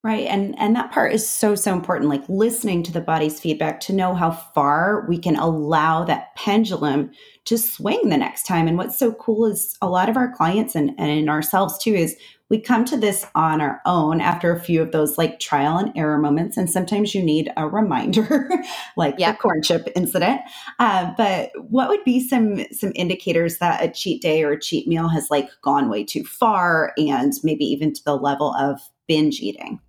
[0.05, 0.27] Right.
[0.27, 3.95] And and that part is so so important like listening to the body's feedback to
[3.95, 7.11] know how far we can allow that pendulum
[7.47, 8.69] to swing the next time.
[8.69, 11.95] And what's so cool is a lot of our clients and, and in ourselves too
[11.95, 12.17] is
[12.51, 15.91] we come to this on our own after a few of those like trial and
[15.97, 16.59] error moments.
[16.59, 18.51] And sometimes you need a reminder,
[18.99, 20.43] like the corn chip incident.
[20.79, 24.87] Uh, but what would be some some indicators that a cheat day or a cheat
[24.87, 29.41] meal has like gone way too far and maybe even to the level of binge
[29.41, 29.81] eating?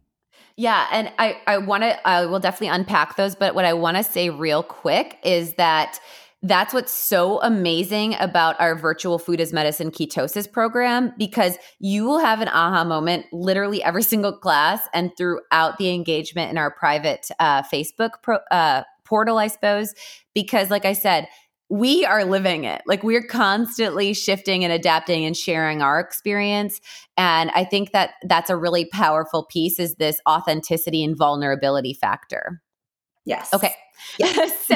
[0.58, 3.98] Yeah, and I I want to I will definitely unpack those, but what I want
[3.98, 6.00] to say real quick is that
[6.42, 12.20] that's what's so amazing about our virtual food as medicine ketosis program because you will
[12.20, 17.28] have an aha moment literally every single class and throughout the engagement in our private
[17.40, 19.94] uh, Facebook pro, uh, portal, I suppose.
[20.34, 21.28] Because, like I said,
[21.70, 22.82] we are living it.
[22.86, 26.80] Like we're constantly shifting and adapting and sharing our experience.
[27.18, 32.62] And I think that that's a really powerful piece is this authenticity and vulnerability factor.
[33.26, 33.54] Yes.
[33.54, 33.74] Okay.
[34.20, 34.66] Yes.
[34.68, 34.76] so,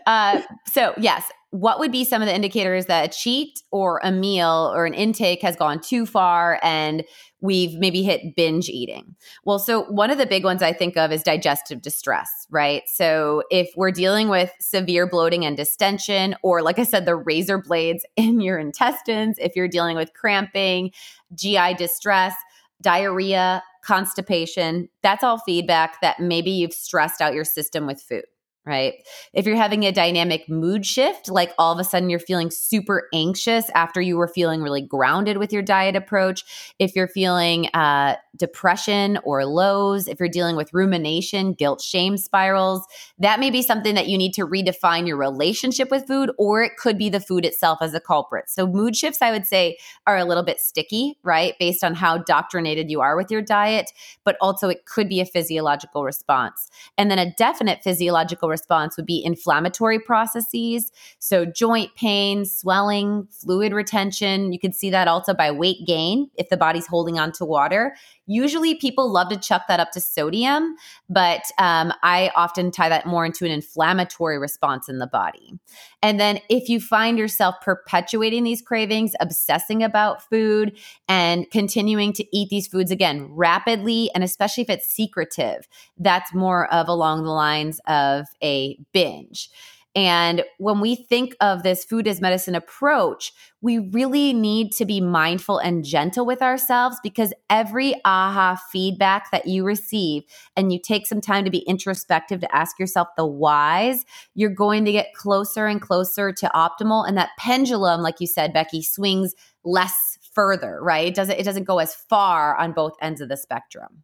[0.06, 4.10] uh, so yes, what would be some of the indicators that a cheat or a
[4.10, 7.04] meal or an intake has gone too far and
[7.44, 9.14] we've maybe hit binge eating?
[9.44, 12.82] Well, so one of the big ones I think of is digestive distress, right?
[12.86, 17.58] So if we're dealing with severe bloating and distension, or like I said, the razor
[17.58, 20.90] blades in your intestines, if you're dealing with cramping,
[21.34, 22.34] GI distress,
[22.80, 28.24] diarrhea, constipation, that's all feedback that maybe you've stressed out your system with food
[28.66, 28.94] right?
[29.34, 33.08] If you're having a dynamic mood shift, like all of a sudden you're feeling super
[33.12, 38.16] anxious after you were feeling really grounded with your diet approach, if you're feeling uh,
[38.36, 42.84] depression or lows, if you're dealing with rumination, guilt, shame spirals,
[43.18, 46.76] that may be something that you need to redefine your relationship with food, or it
[46.78, 48.48] could be the food itself as a culprit.
[48.48, 51.54] So, mood shifts, I would say, are a little bit sticky, right?
[51.58, 53.92] Based on how doctrinated you are with your diet,
[54.24, 56.68] but also it could be a physiological response.
[56.96, 60.92] And then a definite physiological response would be inflammatory processes.
[61.18, 64.52] So, joint pain, swelling, fluid retention.
[64.52, 67.96] You can see that also by weight gain if the body's holding on to water.
[68.26, 70.76] Usually, people love to chuck that up to sodium,
[71.10, 75.58] but um, I often tie that more into an inflammatory response in the body.
[76.04, 80.76] And then, if you find yourself perpetuating these cravings, obsessing about food,
[81.08, 86.70] and continuing to eat these foods again rapidly, and especially if it's secretive, that's more
[86.70, 89.48] of along the lines of a binge.
[89.94, 95.00] And when we think of this food as medicine approach, we really need to be
[95.00, 100.24] mindful and gentle with ourselves because every aha feedback that you receive
[100.56, 104.04] and you take some time to be introspective to ask yourself the whys,
[104.34, 107.06] you're going to get closer and closer to optimal.
[107.06, 111.06] And that pendulum, like you said, Becky, swings less further, right?
[111.06, 114.02] It doesn't, it doesn't go as far on both ends of the spectrum.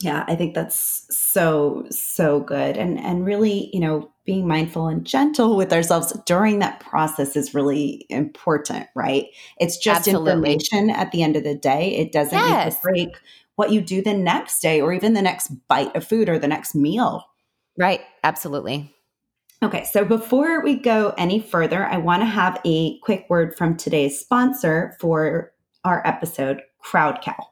[0.00, 5.04] Yeah, I think that's so so good and and really, you know, being mindful and
[5.04, 9.26] gentle with ourselves during that process is really important, right?
[9.58, 10.30] It's just Absolutely.
[10.30, 11.96] information at the end of the day.
[11.96, 12.64] It doesn't yes.
[12.64, 13.08] need to break
[13.56, 16.46] what you do the next day or even the next bite of food or the
[16.46, 17.24] next meal.
[17.76, 18.94] Right, absolutely.
[19.64, 23.76] Okay, so before we go any further, I want to have a quick word from
[23.76, 25.50] today's sponsor for
[25.84, 27.48] our episode, Crowd Cow.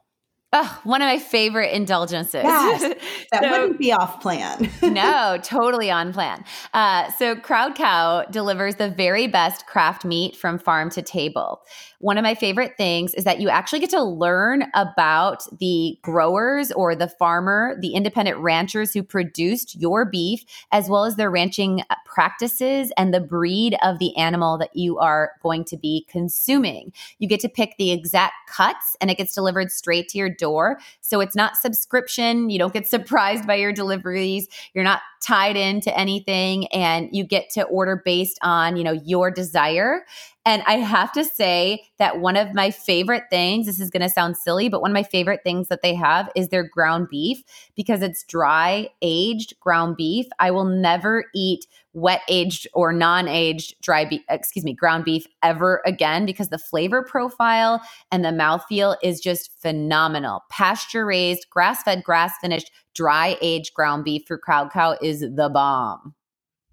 [0.51, 2.41] Oh, one of my favorite indulgences.
[2.43, 2.81] Yes,
[3.31, 4.69] that so, wouldn't be off plan.
[4.81, 6.43] no, totally on plan.
[6.73, 11.61] Uh, so, Crowd Cow delivers the very best craft meat from farm to table.
[11.99, 16.71] One of my favorite things is that you actually get to learn about the growers
[16.71, 21.81] or the farmer, the independent ranchers who produced your beef, as well as their ranching
[21.89, 26.93] uh, practices and the breed of the animal that you are going to be consuming.
[27.17, 30.79] You get to pick the exact cuts and it gets delivered straight to your door.
[31.01, 32.49] So it's not subscription.
[32.49, 34.47] You don't get surprised by your deliveries.
[34.73, 39.31] You're not tied into anything and you get to order based on, you know, your
[39.31, 40.05] desire.
[40.45, 44.09] And I have to say that one of my favorite things, this is going to
[44.09, 47.43] sound silly, but one of my favorite things that they have is their ground beef
[47.75, 50.27] because it's dry aged ground beef.
[50.39, 55.25] I will never eat wet aged or non aged dry beef, excuse me, ground beef
[55.43, 60.43] ever again because the flavor profile and the mouthfeel is just phenomenal.
[60.49, 65.49] Pasture raised, grass fed, grass finished, dry aged ground beef for Crowd Cow is the
[65.53, 66.13] bomb.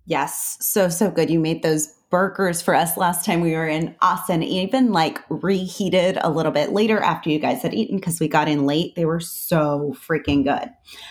[0.06, 1.30] Yes, so, so good.
[1.30, 6.18] You made those burgers for us last time we were in Austin, even like reheated
[6.22, 8.94] a little bit later after you guys had eaten because we got in late.
[8.94, 10.70] They were so freaking good.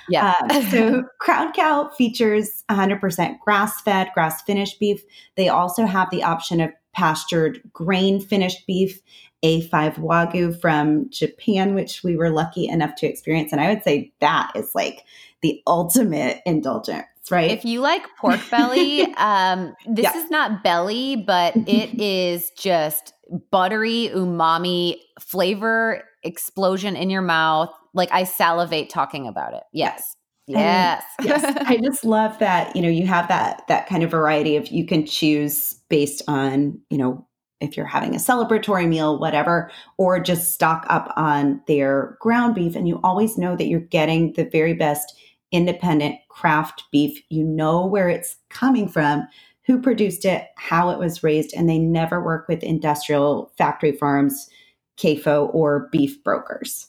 [0.09, 0.33] Yeah.
[0.39, 5.03] Uh, so Crowd Cow features 100% grass fed, grass finished beef.
[5.35, 9.01] They also have the option of pastured grain finished beef.
[9.43, 13.51] A5 Wagyu from Japan, which we were lucky enough to experience.
[13.51, 15.03] And I would say that is like
[15.41, 17.51] the ultimate indulgent right?
[17.51, 20.17] If you like pork belly, um, this yeah.
[20.17, 23.13] is not belly, but it is just
[23.51, 27.73] buttery umami flavor explosion in your mouth.
[27.93, 29.63] Like I salivate talking about it.
[29.73, 30.15] Yes.
[30.47, 31.03] Yes.
[31.23, 31.43] yes.
[31.65, 34.85] I just love that, you know, you have that that kind of variety of you
[34.85, 37.27] can choose based on, you know,
[37.61, 42.75] if you're having a celebratory meal, whatever, or just stock up on their ground beef
[42.75, 45.17] and you always know that you're getting the very best
[45.55, 47.21] independent craft beef.
[47.29, 49.27] You know where it's coming from,
[49.65, 54.49] who produced it, how it was raised, and they never work with industrial factory farms,
[54.97, 56.87] CAFO, or beef brokers.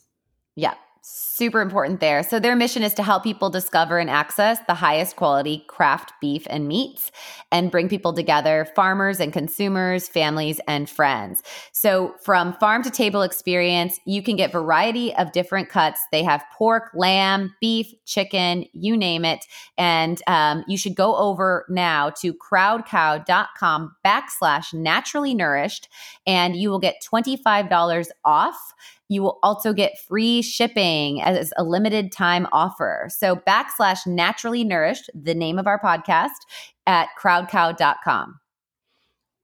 [0.57, 0.75] Yeah
[1.09, 2.25] super important there.
[2.25, 6.47] So, their mission is to help people discover and access the highest quality craft beef
[6.51, 7.13] and meats
[7.53, 11.45] and bring people together farmers and consumers, families and friends.
[11.71, 16.01] So, from farm to table experience, you can get variety of different cuts.
[16.11, 19.47] They have pork, lamb, beef, chicken, you name it.
[19.79, 25.89] And um, you should go over now to crowdcow.com backslash naturally nourished
[26.27, 28.75] and you will get $25 off
[29.09, 33.09] you will also get free shipping as a limited time offer.
[33.11, 36.31] So backslash naturally nourished, the name of our podcast
[36.87, 38.41] at crowdcow.com.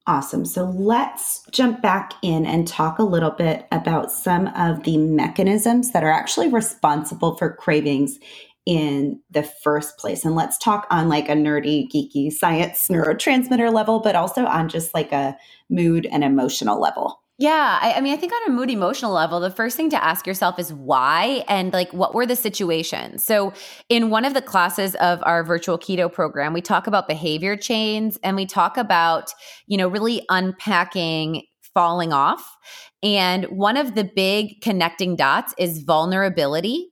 [0.08, 0.44] Awesome.
[0.44, 5.92] So let's jump back in and talk a little bit about some of the mechanisms
[5.92, 8.18] that are actually responsible for cravings
[8.66, 10.24] in the first place?
[10.24, 14.94] And let's talk on like a nerdy, geeky science neurotransmitter level, but also on just
[14.94, 15.36] like a
[15.68, 17.21] mood and emotional level.
[17.38, 17.78] Yeah.
[17.80, 20.26] I, I, mean, I think on a mood emotional level, the first thing to ask
[20.26, 23.24] yourself is why and like what were the situations?
[23.24, 23.52] So,
[23.88, 28.18] in one of the classes of our virtual keto program, we talk about behavior chains
[28.22, 29.32] and we talk about,
[29.66, 31.42] you know, really unpacking
[31.74, 32.56] falling off.
[33.02, 36.91] And one of the big connecting dots is vulnerability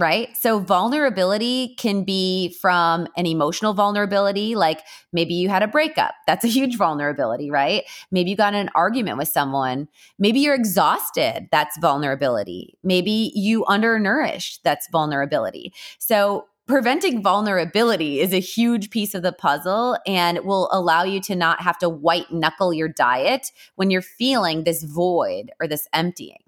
[0.00, 0.34] right?
[0.36, 4.80] So, vulnerability can be from an emotional vulnerability, like
[5.12, 6.14] maybe you had a breakup.
[6.26, 7.84] That's a huge vulnerability, right?
[8.10, 9.88] Maybe you got in an argument with someone.
[10.18, 11.48] Maybe you're exhausted.
[11.52, 12.78] That's vulnerability.
[12.82, 14.64] Maybe you undernourished.
[14.64, 15.72] That's vulnerability.
[15.98, 21.34] So, preventing vulnerability is a huge piece of the puzzle and will allow you to
[21.34, 26.38] not have to white knuckle your diet when you're feeling this void or this emptying.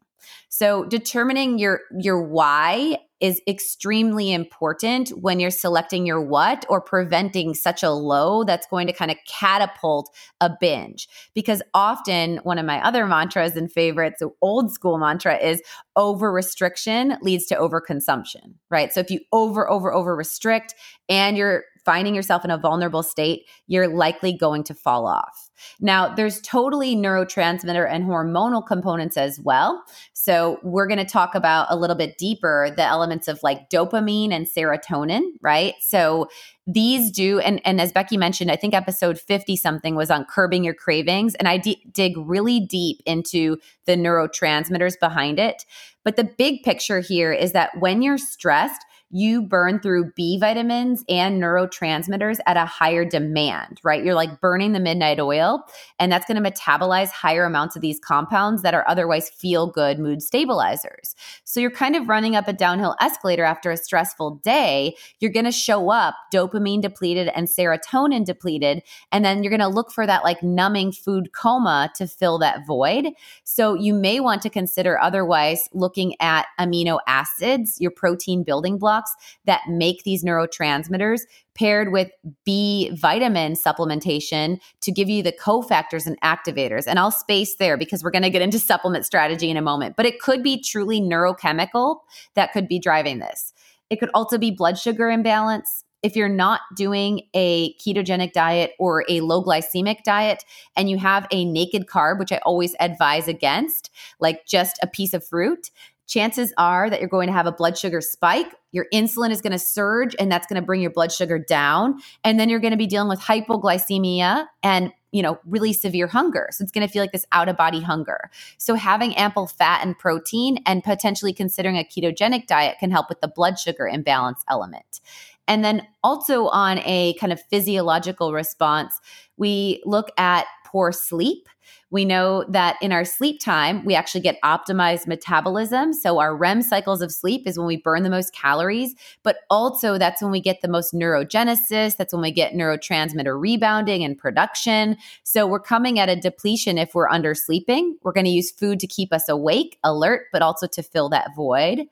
[0.49, 7.55] So determining your your why is extremely important when you're selecting your what or preventing
[7.55, 11.09] such a low that's going to kind of catapult a binge.
[11.33, 15.63] Because often, one of my other mantras and favorites, old school mantra, is
[15.95, 18.93] over restriction leads to overconsumption, right?
[18.93, 20.75] So if you over, over, over restrict
[21.09, 25.51] and you're finding yourself in a vulnerable state, you're likely going to fall off.
[25.81, 29.83] Now, there's totally neurotransmitter and hormonal components as well.
[30.13, 34.33] So, we're going to talk about a little bit deeper the elements of like dopamine
[34.33, 35.75] and serotonin, right?
[35.81, 36.29] So,
[36.67, 40.63] these do and and as becky mentioned i think episode 50 something was on curbing
[40.63, 43.57] your cravings and I d- dig really deep into
[43.87, 45.65] the neurotransmitters behind it
[46.05, 48.81] but the big picture here is that when you're stressed
[49.13, 54.03] you burn through B vitamins and neurotransmitters at a higher demand, right?
[54.03, 55.63] You're like burning the midnight oil,
[55.99, 59.99] and that's going to metabolize higher amounts of these compounds that are otherwise feel good
[59.99, 61.15] mood stabilizers.
[61.45, 64.97] So you're kind of running up a downhill escalator after a stressful day.
[65.21, 68.83] You're going to show up dopamine depleted and serotonin depleted,
[69.13, 72.67] and then you're going to look for that like numbing food coma to fill that
[72.67, 73.09] void.
[73.45, 79.02] So you may want to consider otherwise looking at amino acids, your protein building blocks
[79.45, 81.21] that make these neurotransmitters
[81.55, 82.11] paired with
[82.45, 86.87] B vitamin supplementation to give you the cofactors and activators.
[86.87, 89.97] And I'll space there because we're going to get into supplement strategy in a moment,
[89.97, 91.99] but it could be truly neurochemical
[92.35, 93.53] that could be driving this.
[93.91, 95.85] It could also be blood sugar imbalance.
[96.03, 100.45] If you're not doing a ketogenic diet or a low glycemic diet
[100.75, 105.15] and you have a naked carb, which I always advise against, like just a piece
[105.15, 105.71] of fruit,
[106.13, 108.55] chances are that you're going to have a blood sugar spike.
[108.71, 112.01] Your insulin is going to surge, and that's going to bring your blood sugar down.
[112.23, 116.49] And then you're going to be dealing with hypoglycemia and you know really severe hunger
[116.53, 119.85] so it's going to feel like this out of body hunger so having ample fat
[119.85, 124.43] and protein and potentially considering a ketogenic diet can help with the blood sugar imbalance
[124.49, 125.03] element
[125.47, 129.03] and then also on a kind of physiological response
[129.37, 131.49] we look at poor sleep
[131.93, 135.93] we know that in our sleep time, we actually get optimized metabolism.
[135.93, 139.99] So, our REM cycles of sleep is when we burn the most calories, but also
[139.99, 141.99] that's when we get the most neurogenesis.
[141.99, 144.97] That's when we get neurotransmitter rebounding and production.
[145.23, 147.99] So, we're coming at a depletion if we're under sleeping.
[148.03, 151.37] We're going to use food to keep us awake, alert, but also to fill that
[151.37, 151.83] void.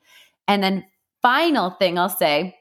[0.47, 0.85] And then,
[1.21, 2.60] final thing I'll say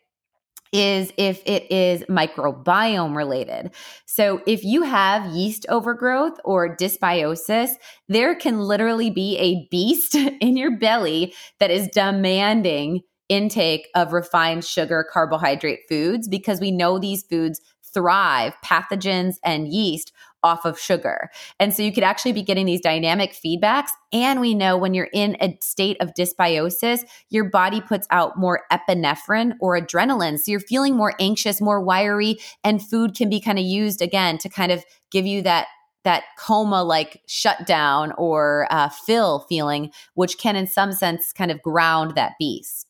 [0.73, 3.73] is if it is microbiome related.
[4.07, 7.73] So, if you have yeast overgrowth or dysbiosis,
[8.09, 14.65] there can literally be a beast in your belly that is demanding intake of refined
[14.65, 17.61] sugar carbohydrate foods because we know these foods
[17.93, 20.13] thrive, pathogens and yeast
[20.43, 21.31] off of sugar.
[21.59, 23.91] And so you could actually be getting these dynamic feedbacks.
[24.13, 28.63] And we know when you're in a state of dysbiosis, your body puts out more
[28.73, 30.39] epinephrine or adrenaline.
[30.39, 34.39] So you're feeling more anxious, more wiry, and food can be kind of used again
[34.39, 35.67] to kind of give you that
[36.03, 41.61] that coma like shutdown or uh, fill feeling, which can, in some sense, kind of
[41.61, 42.90] ground that beast.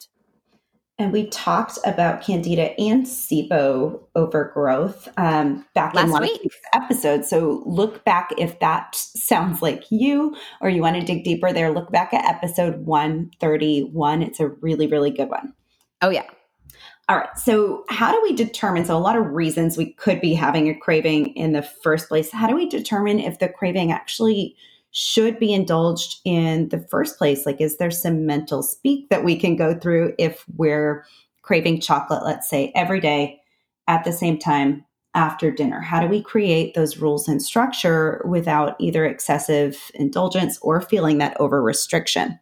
[1.01, 6.41] And we talked about candida and SIBO overgrowth um, back Last in last week.
[6.43, 7.25] week's episode.
[7.25, 11.71] So look back if that sounds like you or you want to dig deeper there.
[11.71, 14.23] Look back at episode 131.
[14.23, 15.55] It's a really, really good one.
[16.03, 16.27] Oh, yeah.
[17.09, 17.39] All right.
[17.39, 18.85] So, how do we determine?
[18.85, 22.31] So, a lot of reasons we could be having a craving in the first place.
[22.31, 24.55] How do we determine if the craving actually
[24.93, 27.47] should be indulged in the first place?
[27.47, 31.05] Like, is there some mental speak that we can go through if we're
[31.43, 33.41] craving chocolate, let's say, every day
[33.87, 34.85] at the same time
[35.15, 35.81] after dinner?
[35.81, 41.41] How do we create those rules and structure without either excessive indulgence or feeling that
[41.41, 42.39] over restriction?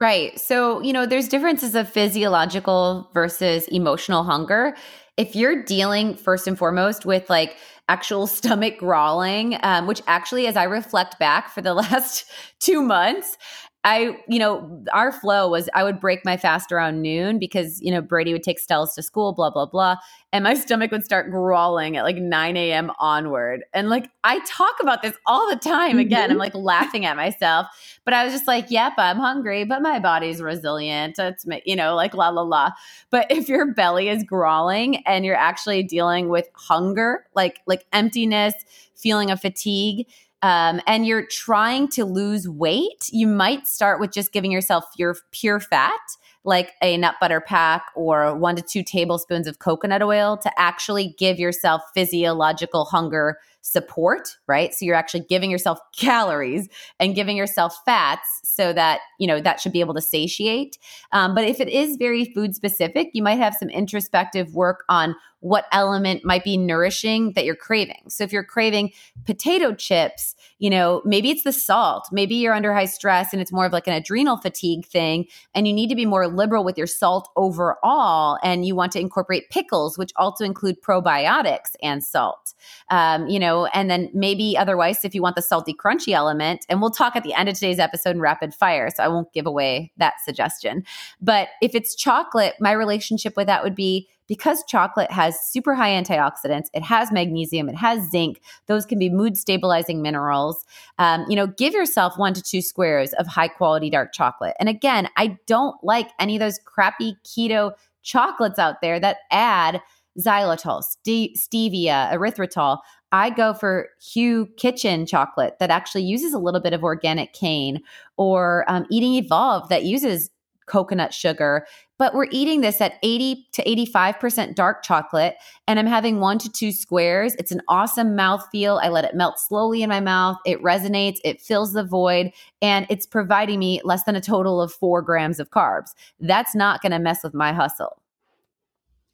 [0.00, 0.38] Right.
[0.38, 4.76] So, you know, there's differences of physiological versus emotional hunger.
[5.16, 7.56] If you're dealing first and foremost with like
[7.88, 12.30] actual stomach growling, um, which actually, as I reflect back for the last
[12.60, 13.36] two months,
[13.84, 17.90] I, you know, our flow was I would break my fast around noon because, you
[17.90, 19.96] know, Brady would take Stellas to school, blah, blah, blah.
[20.32, 22.90] And my stomach would start growling at like 9 a.m.
[22.98, 23.64] onward.
[23.74, 25.98] And like I talk about this all the time.
[25.98, 26.32] Again, mm-hmm.
[26.32, 27.66] I'm like laughing at myself.
[28.06, 31.18] But I was just like, yep, I'm hungry, but my body's resilient.
[31.18, 32.70] It's, you know, like la, la, la.
[33.10, 38.54] But if your belly is growling and you're actually dealing with hunger, like, like emptiness,
[38.94, 40.06] feeling of fatigue,
[40.44, 45.16] um, and you're trying to lose weight, you might start with just giving yourself your
[45.30, 45.98] pure fat,
[46.44, 51.14] like a nut butter pack or one to two tablespoons of coconut oil to actually
[51.18, 54.74] give yourself physiological hunger support, right?
[54.74, 56.68] So you're actually giving yourself calories
[57.00, 60.76] and giving yourself fats so that, you know, that should be able to satiate.
[61.12, 65.16] Um, but if it is very food specific, you might have some introspective work on
[65.44, 68.02] what element might be nourishing that you're craving.
[68.08, 68.92] So if you're craving
[69.26, 72.08] potato chips, you know, maybe it's the salt.
[72.10, 75.68] Maybe you're under high stress and it's more of like an adrenal fatigue thing and
[75.68, 79.50] you need to be more liberal with your salt overall and you want to incorporate
[79.50, 82.54] pickles which also include probiotics and salt.
[82.88, 86.80] Um, you know, and then maybe otherwise if you want the salty crunchy element and
[86.80, 89.44] we'll talk at the end of today's episode in rapid fire, so I won't give
[89.44, 90.84] away that suggestion.
[91.20, 95.90] But if it's chocolate, my relationship with that would be because chocolate has super high
[95.90, 98.40] antioxidants, it has magnesium, it has zinc.
[98.66, 100.64] Those can be mood stabilizing minerals.
[100.98, 104.54] Um, you know, give yourself one to two squares of high quality dark chocolate.
[104.58, 107.72] And again, I don't like any of those crappy keto
[108.02, 109.82] chocolates out there that add
[110.18, 112.78] xylitol, st- stevia, erythritol.
[113.12, 117.80] I go for Hu Kitchen chocolate that actually uses a little bit of organic cane,
[118.16, 120.30] or um, Eating Evolved that uses
[120.66, 121.66] coconut sugar
[121.98, 125.36] but we're eating this at 80 to 85% dark chocolate
[125.66, 127.34] and i'm having one to two squares.
[127.36, 130.36] It's an awesome mouth feel i let it melt slowly in my mouth.
[130.44, 131.18] It resonates.
[131.24, 132.30] It fills the void
[132.60, 135.90] and it's providing me less than a total of four grams of carbs.
[136.20, 138.00] That's not going to mess with my hustle.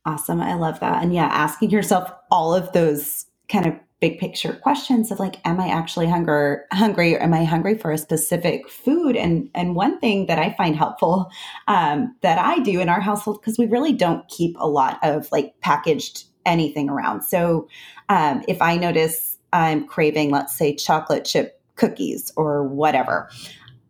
[0.07, 0.41] Awesome.
[0.41, 1.03] I love that.
[1.03, 5.61] And yeah asking yourself all of those kind of big picture questions of like am
[5.61, 9.99] i actually hunger hungry or am i hungry for a specific food and and one
[10.01, 11.31] thing that i find helpful
[11.69, 15.31] um, that i do in our household because we really don't keep a lot of
[15.31, 17.69] like packaged anything around so
[18.09, 23.29] um, if i notice i'm craving let's say chocolate chip cookies or whatever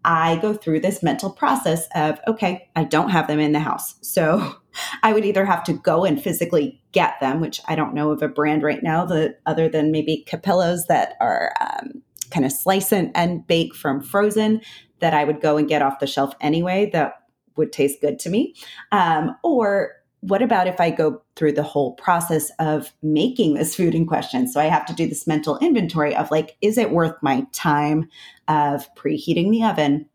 [0.05, 3.97] I go through this mental process of, okay, I don't have them in the house.
[4.01, 4.55] So
[5.03, 8.23] I would either have to go and physically get them, which I don't know of
[8.23, 12.93] a brand right now that other than maybe Cappello's that are um, kind of slice
[12.93, 14.61] and, and bake from frozen
[15.01, 17.23] that I would go and get off the shelf anyway that
[17.57, 18.55] would taste good to me.
[18.93, 23.95] Um, or what about if I go through the whole process of making this food
[23.95, 24.47] in question?
[24.49, 28.09] So I have to do this mental inventory of like, is it worth my time
[28.47, 30.07] of preheating the oven,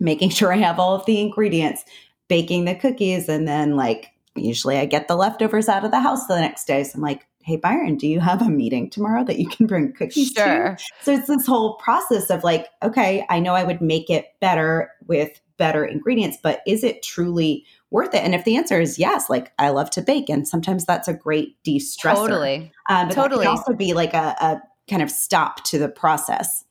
[0.00, 1.84] making sure I have all of the ingredients,
[2.32, 6.26] baking the cookies, and then like usually I get the leftovers out of the house
[6.28, 6.82] the next day.
[6.82, 9.92] So I'm like, hey Byron, do you have a meeting tomorrow that you can bring
[9.92, 10.76] cookies sure.
[10.78, 10.84] to?
[11.02, 14.90] So it's this whole process of like, okay, I know I would make it better
[15.06, 18.24] with better ingredients, but is it truly worth it?
[18.24, 21.12] And if the answer is yes, like I love to bake, and sometimes that's a
[21.12, 22.14] great de-stressor.
[22.14, 23.44] Totally, um, but totally.
[23.44, 26.64] That can also be like a, a kind of stop to the process.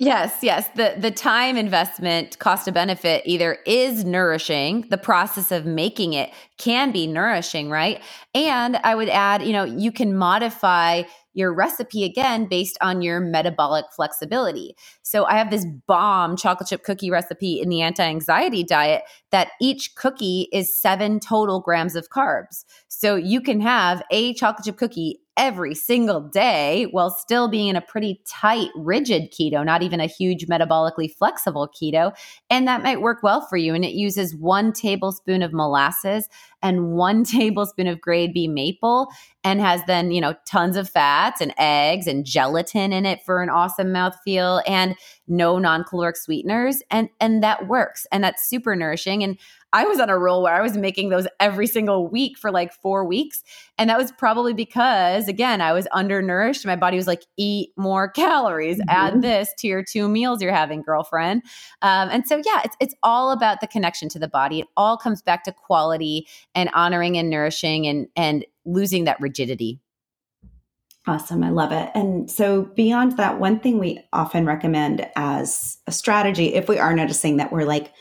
[0.00, 0.68] Yes, yes.
[0.76, 6.30] The the time investment cost of benefit either is nourishing, the process of making it
[6.56, 8.00] can be nourishing, right?
[8.32, 11.02] And I would add, you know, you can modify
[11.34, 14.76] your recipe again based on your metabolic flexibility.
[15.02, 19.94] So I have this bomb chocolate chip cookie recipe in the anti-anxiety diet that each
[19.96, 22.64] cookie is 7 total grams of carbs.
[22.86, 27.76] So you can have a chocolate chip cookie every single day while still being in
[27.76, 32.14] a pretty tight, rigid keto, not even a huge metabolically flexible keto.
[32.50, 33.72] And that might work well for you.
[33.72, 36.28] And it uses one tablespoon of molasses
[36.62, 39.08] and one tablespoon of grade B maple
[39.44, 43.42] and has then, you know, tons of fats and eggs and gelatin in it for
[43.42, 44.96] an awesome mouthfeel and
[45.26, 46.82] no non-caloric sweeteners.
[46.90, 48.06] And and that works.
[48.12, 49.22] And that's super nourishing.
[49.22, 49.38] And
[49.72, 52.72] I was on a roll where I was making those every single week for like
[52.72, 53.42] four weeks.
[53.76, 56.64] And that was probably because, again, I was undernourished.
[56.64, 58.88] My body was like, eat more calories, mm-hmm.
[58.88, 61.42] add this to your two meals you're having, girlfriend.
[61.82, 64.60] Um, and so, yeah, it's, it's all about the connection to the body.
[64.60, 66.26] It all comes back to quality
[66.58, 69.80] and honoring and nourishing and, and losing that rigidity.
[71.06, 71.42] Awesome.
[71.42, 71.90] I love it.
[71.94, 76.92] And so, beyond that, one thing we often recommend as a strategy, if we are
[76.92, 77.92] noticing that we're like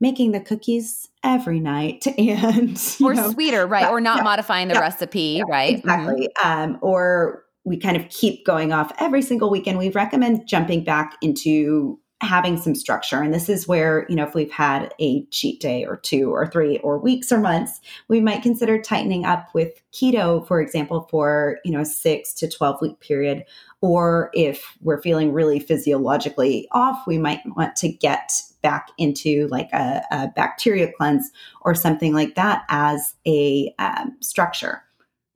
[0.00, 3.88] making the cookies every night and or know, sweeter, right?
[3.88, 5.78] or not yeah, modifying the yeah, recipe, yeah, right?
[5.78, 6.28] Exactly.
[6.38, 6.72] Mm-hmm.
[6.72, 9.78] Um, or we kind of keep going off every single weekend.
[9.78, 13.22] We recommend jumping back into having some structure.
[13.22, 16.46] And this is where, you know, if we've had a cheat day or two or
[16.46, 21.58] three or weeks or months, we might consider tightening up with keto, for example, for,
[21.64, 23.44] you know, a six to 12 week period.
[23.80, 29.70] Or if we're feeling really physiologically off, we might want to get back into like
[29.72, 31.30] a, a bacteria cleanse
[31.62, 34.82] or something like that as a um, structure.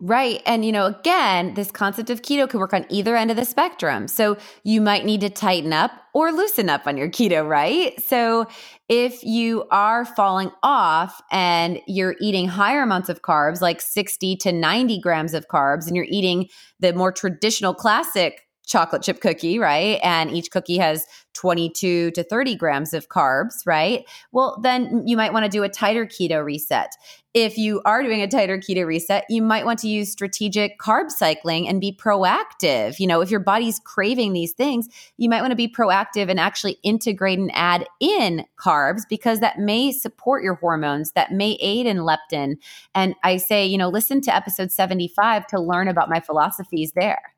[0.03, 0.41] Right.
[0.47, 3.45] And, you know, again, this concept of keto can work on either end of the
[3.45, 4.09] spectrum.
[4.09, 8.01] So you might need to tighten up or loosen up on your keto, right?
[8.03, 8.47] So
[8.89, 14.53] if you are falling off and you're eating higher amounts of carbs, like 60 to
[14.53, 16.49] 90 grams of carbs, and you're eating
[16.79, 18.41] the more traditional classic
[18.71, 19.99] chocolate chip cookie, right?
[20.03, 21.05] And each cookie has
[21.35, 24.05] 22 to 30 grams of carbs, right?
[24.33, 26.93] Well, then you might want to do a tighter keto reset.
[27.35, 31.11] If you are doing a tighter keto reset, you might want to use strategic carb
[31.11, 32.99] cycling and be proactive.
[32.99, 36.39] You know, if your body's craving these things, you might want to be proactive and
[36.39, 41.87] actually integrate and add in carbs because that may support your hormones, that may aid
[41.87, 42.57] in leptin.
[42.95, 47.30] And I say, you know, listen to episode 75 to learn about my philosophies there.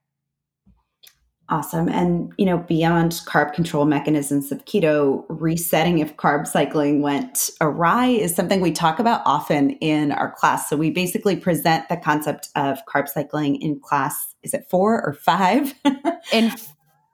[1.52, 1.86] Awesome.
[1.86, 8.06] And, you know, beyond carb control mechanisms of keto, resetting if carb cycling went awry
[8.06, 10.70] is something we talk about often in our class.
[10.70, 14.34] So we basically present the concept of carb cycling in class.
[14.42, 15.74] Is it four or five?
[16.32, 16.50] in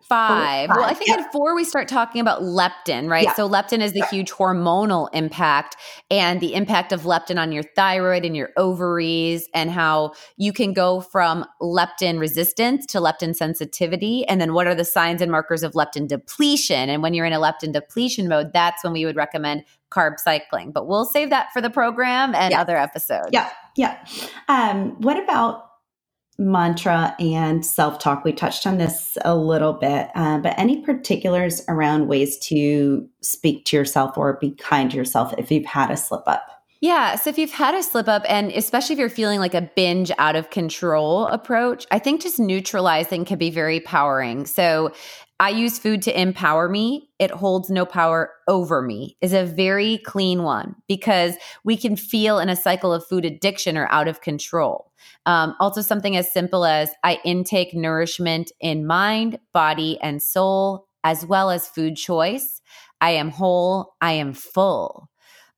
[0.08, 0.70] five.
[0.70, 3.24] Well, I think at four we start talking about leptin, right?
[3.24, 3.34] Yeah.
[3.34, 5.76] So leptin is the huge hormonal impact
[6.10, 10.72] and the impact of leptin on your thyroid and your ovaries and how you can
[10.72, 14.26] go from leptin resistance to leptin sensitivity.
[14.26, 16.88] And then what are the signs and markers of leptin depletion?
[16.88, 20.72] And when you're in a leptin depletion mode, that's when we would recommend carb cycling.
[20.72, 22.60] But we'll save that for the program and yeah.
[22.60, 23.30] other episodes.
[23.32, 23.50] Yeah.
[23.76, 24.04] Yeah.
[24.48, 25.67] Um, what about
[26.38, 28.24] mantra and self talk.
[28.24, 33.64] We touched on this a little bit, uh, but any particulars around ways to speak
[33.66, 36.46] to yourself or be kind to yourself if you've had a slip up?
[36.80, 37.16] Yeah.
[37.16, 40.12] So if you've had a slip up, and especially if you're feeling like a binge
[40.18, 44.46] out of control approach, I think just neutralizing can be very powering.
[44.46, 44.92] So
[45.40, 47.10] I use food to empower me.
[47.18, 52.38] It holds no power over me is a very clean one because we can feel
[52.38, 54.90] in a cycle of food addiction or out of control.
[55.26, 61.24] Um, also, something as simple as I intake nourishment in mind, body, and soul, as
[61.24, 62.60] well as food choice.
[63.00, 63.94] I am whole.
[64.00, 65.08] I am full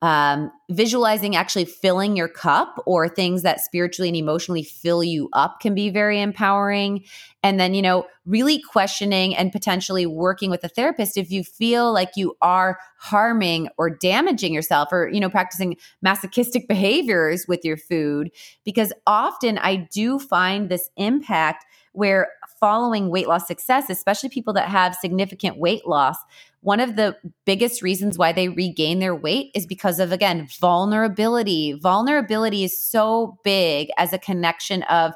[0.01, 5.59] um, visualizing actually filling your cup or things that spiritually and emotionally fill you up
[5.59, 7.03] can be very empowering.
[7.43, 11.93] And then, you know, really questioning and potentially working with a therapist if you feel
[11.93, 17.77] like you are harming or damaging yourself or, you know, practicing masochistic behaviors with your
[17.77, 18.31] food.
[18.65, 22.29] Because often I do find this impact where
[22.61, 26.15] following weight loss success, especially people that have significant weight loss,
[26.61, 31.73] one of the biggest reasons why they regain their weight is because of, again, vulnerability.
[31.73, 35.13] Vulnerability is so big as a connection of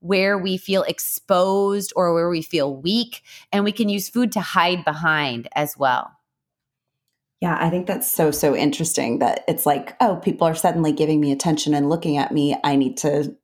[0.00, 3.22] where we feel exposed or where we feel weak.
[3.52, 6.10] And we can use food to hide behind as well.
[7.42, 11.20] Yeah, I think that's so, so interesting that it's like, oh, people are suddenly giving
[11.20, 12.56] me attention and looking at me.
[12.64, 13.36] I need to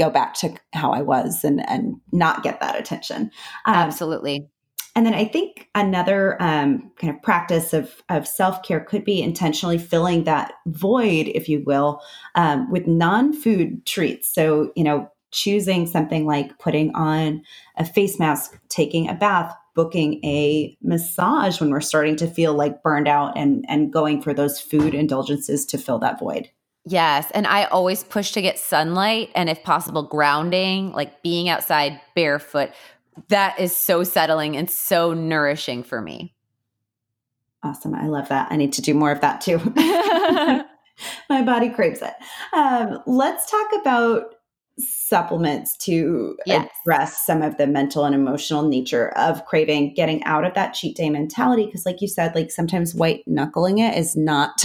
[0.00, 3.30] go back to how I was and, and not get that attention.
[3.66, 4.48] Um, Absolutely.
[4.96, 9.22] And then I think another um, kind of practice of, of self care could be
[9.22, 12.00] intentionally filling that void, if you will,
[12.34, 14.34] um, with non food treats.
[14.34, 17.42] So, you know, choosing something like putting on
[17.76, 22.82] a face mask, taking a bath, booking a massage when we're starting to feel like
[22.82, 26.50] burned out and, and going for those food indulgences to fill that void.
[26.86, 27.30] Yes.
[27.32, 32.70] And I always push to get sunlight and, if possible, grounding, like being outside barefoot,
[33.28, 36.34] that is so settling and so nourishing for me.
[37.62, 37.94] Awesome.
[37.94, 38.50] I love that.
[38.50, 39.58] I need to do more of that too.
[41.28, 42.14] My body craves it.
[42.54, 44.34] Um, let's talk about
[44.78, 46.70] supplements to yes.
[46.82, 50.96] address some of the mental and emotional nature of craving, getting out of that cheat
[50.96, 51.66] day mentality.
[51.66, 54.64] Because, like you said, like sometimes white knuckling it is not.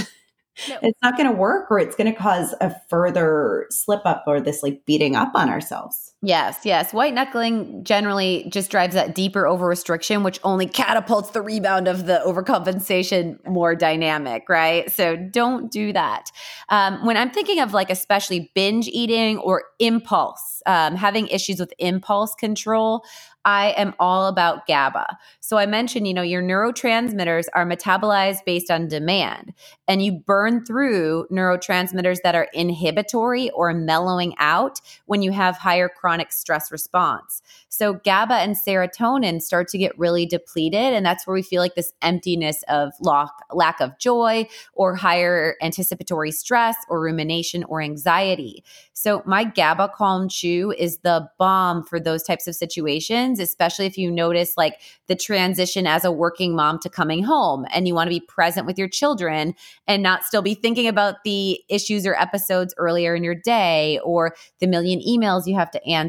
[0.69, 0.77] No.
[0.81, 4.39] It's not going to work, or it's going to cause a further slip up or
[4.41, 6.14] this like beating up on ourselves.
[6.25, 6.91] Yes, yes.
[6.91, 12.07] White knuckling generally just drives that deeper over restriction, which only catapults the rebound of
[12.07, 14.91] the overcompensation more dynamic, right?
[14.91, 16.31] So don't do that.
[16.69, 21.71] Um, when I'm thinking of like especially binge eating or impulse, um, having issues with
[21.77, 23.05] impulse control,
[23.45, 25.17] I am all about GABA.
[25.39, 29.53] So I mentioned, you know, your neurotransmitters are metabolized based on demand,
[29.87, 35.87] and you burn through neurotransmitters that are inhibitory or mellowing out when you have higher
[35.87, 37.41] chronic stress response.
[37.69, 41.75] So GABA and serotonin start to get really depleted, and that's where we feel like
[41.75, 48.63] this emptiness of lack, lack of joy or higher anticipatory stress or rumination or anxiety.
[48.93, 53.97] So my GABA Calm Chew is the bomb for those types of situations, especially if
[53.97, 58.07] you notice like the transition as a working mom to coming home and you want
[58.07, 59.53] to be present with your children
[59.87, 64.35] and not still be thinking about the issues or episodes earlier in your day or
[64.59, 66.04] the million emails you have to answer.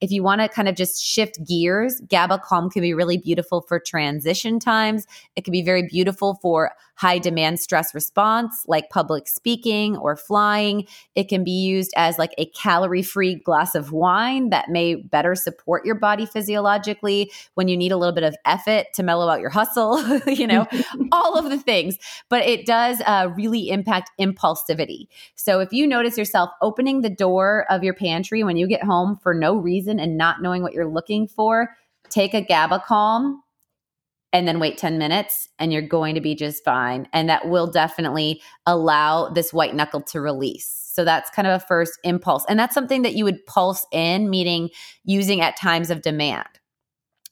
[0.00, 3.62] If you want to kind of just shift gears, GABA Calm can be really beautiful
[3.62, 5.06] for transition times.
[5.36, 10.86] It can be very beautiful for high demand stress response, like public speaking or flying.
[11.14, 15.34] It can be used as like a calorie free glass of wine that may better
[15.34, 19.40] support your body physiologically when you need a little bit of effort to mellow out
[19.40, 20.66] your hustle, you know,
[21.12, 21.98] all of the things.
[22.28, 25.08] But it does uh, really impact impulsivity.
[25.34, 29.16] So if you notice yourself opening the door of your pantry when you get home
[29.16, 31.76] for no reason and not knowing what you're looking for,
[32.08, 33.42] take a GABA calm
[34.32, 37.08] and then wait 10 minutes and you're going to be just fine.
[37.12, 40.68] And that will definitely allow this white knuckle to release.
[40.92, 42.44] So that's kind of a first impulse.
[42.48, 44.70] And that's something that you would pulse in, meaning
[45.04, 46.48] using at times of demand.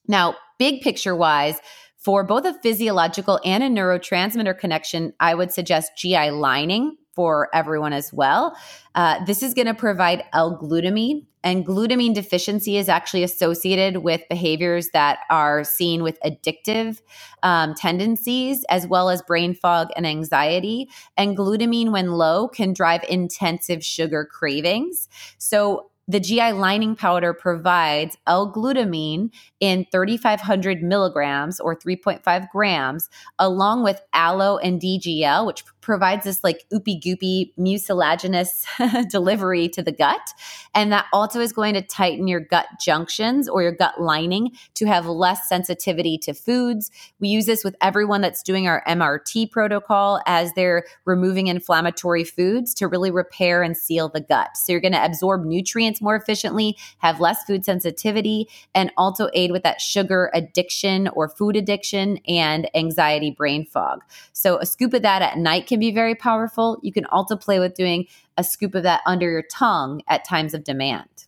[0.07, 1.59] Now, big picture wise,
[1.97, 7.95] for both a physiological and a neurotransmitter connection, I would suggest GI lining for everyone
[7.95, 8.55] as well.
[8.95, 14.89] Uh, this is going to provide L-glutamine, and glutamine deficiency is actually associated with behaviors
[14.95, 17.01] that are seen with addictive
[17.43, 20.89] um, tendencies, as well as brain fog and anxiety.
[21.17, 25.09] And glutamine, when low, can drive intensive sugar cravings.
[25.39, 29.31] So the GI lining powder provides L-glutamine
[29.61, 36.65] in 3,500 milligrams or 3.5 grams, along with aloe and DGL, which provides this like
[36.73, 38.65] oopy goopy mucilaginous
[39.11, 40.33] delivery to the gut.
[40.75, 44.87] And that also is going to tighten your gut junctions or your gut lining to
[44.87, 46.91] have less sensitivity to foods.
[47.21, 52.73] We use this with everyone that's doing our MRT protocol as they're removing inflammatory foods
[52.75, 54.57] to really repair and seal the gut.
[54.57, 59.53] So you're going to absorb nutrients more efficiently, have less food sensitivity, and also aid
[59.53, 64.03] with that sugar addiction or food addiction and anxiety brain fog.
[64.33, 66.79] So a scoop of that at night can be very powerful.
[66.83, 68.07] You can also play with doing
[68.37, 71.27] a scoop of that under your tongue at times of demand.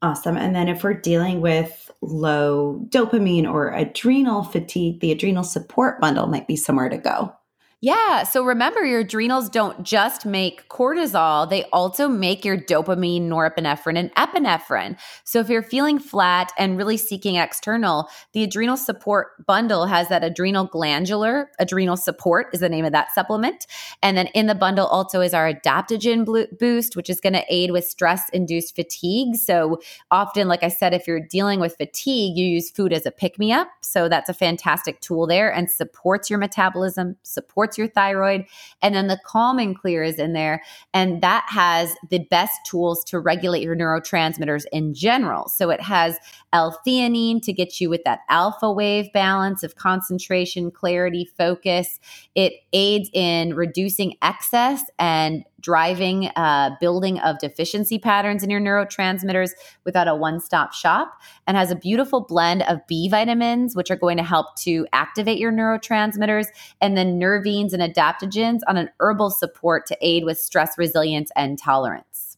[0.00, 0.38] Awesome.
[0.38, 6.26] And then if we're dealing with low dopamine or adrenal fatigue, the adrenal support bundle
[6.26, 7.34] might be somewhere to go.
[7.80, 8.24] Yeah.
[8.24, 14.12] So remember, your adrenals don't just make cortisol, they also make your dopamine, norepinephrine, and
[14.16, 14.98] epinephrine.
[15.22, 20.24] So if you're feeling flat and really seeking external, the adrenal support bundle has that
[20.24, 21.52] adrenal glandular.
[21.60, 23.68] Adrenal support is the name of that supplement.
[24.02, 26.26] And then in the bundle also is our adaptogen
[26.58, 29.36] boost, which is going to aid with stress induced fatigue.
[29.36, 29.78] So
[30.10, 33.38] often, like I said, if you're dealing with fatigue, you use food as a pick
[33.38, 33.68] me up.
[33.82, 38.46] So that's a fantastic tool there and supports your metabolism, supports supports your thyroid.
[38.82, 40.62] And then the calm and clear is in there.
[40.94, 45.48] And that has the best tools to regulate your neurotransmitters in general.
[45.48, 46.16] So it has
[46.52, 52.00] L-theanine to get you with that alpha wave balance of concentration, clarity, focus.
[52.34, 59.50] It aids in reducing excess and driving uh, building of deficiency patterns in your neurotransmitters
[59.84, 64.16] without a one-stop shop and has a beautiful blend of b vitamins which are going
[64.16, 66.46] to help to activate your neurotransmitters
[66.80, 71.58] and then nervines and adaptogens on an herbal support to aid with stress resilience and
[71.58, 72.36] tolerance.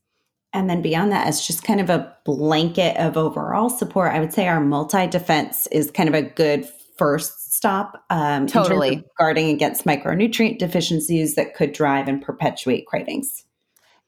[0.52, 4.32] And then beyond that, as just kind of a blanket of overall support, I would
[4.32, 8.06] say our multi defense is kind of a good first stop.
[8.08, 9.04] Um, totally.
[9.18, 13.44] guarding against micronutrient deficiencies that could drive and perpetuate cravings.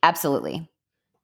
[0.03, 0.71] Absolutely.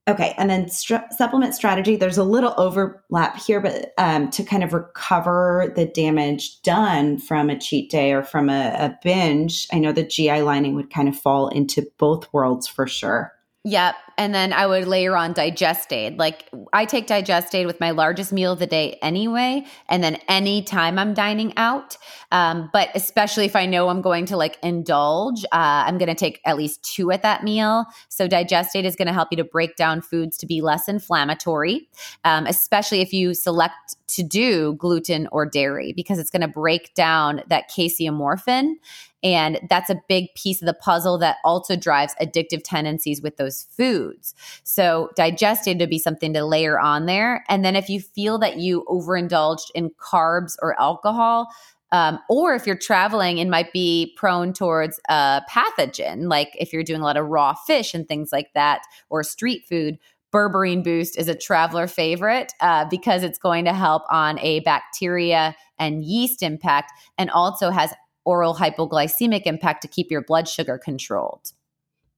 [0.07, 1.97] Okay, and then st- supplement strategy.
[1.97, 7.49] There's a little overlap here, but um, to kind of recover the damage done from
[7.49, 11.09] a cheat day or from a, a binge, I know the GI lining would kind
[11.09, 13.33] of fall into both worlds for sure.
[13.69, 13.97] Yep.
[14.17, 16.19] And then I would layer on digest aid.
[16.19, 19.67] Like I take digest aid with my largest meal of the day anyway.
[19.91, 21.99] And then anytime I'm dining out.
[22.33, 26.15] Um, but especially if I know I'm going to like indulge, uh, I'm going to
[26.15, 27.85] take at least two at that meal.
[28.09, 30.89] So digest aid is going to help you to break down foods to be less
[30.89, 31.91] inflammatory,
[32.25, 36.95] um, especially if you select to do gluten or dairy, because it's going to break
[36.95, 38.77] down that casomorphin
[39.23, 43.67] and that's a big piece of the puzzle that also drives addictive tendencies with those
[43.77, 44.35] foods.
[44.63, 47.45] So, Digestaid to be something to layer on there.
[47.49, 51.49] And then, if you feel that you overindulged in carbs or alcohol,
[51.91, 56.83] um, or if you're traveling and might be prone towards a pathogen, like if you're
[56.83, 59.99] doing a lot of raw fish and things like that, or street food,
[60.33, 65.57] berberine boost is a traveler favorite uh, because it's going to help on a bacteria
[65.79, 67.95] and yeast impact and also has
[68.29, 71.53] oral hypoglycemic impact to keep your blood sugar controlled.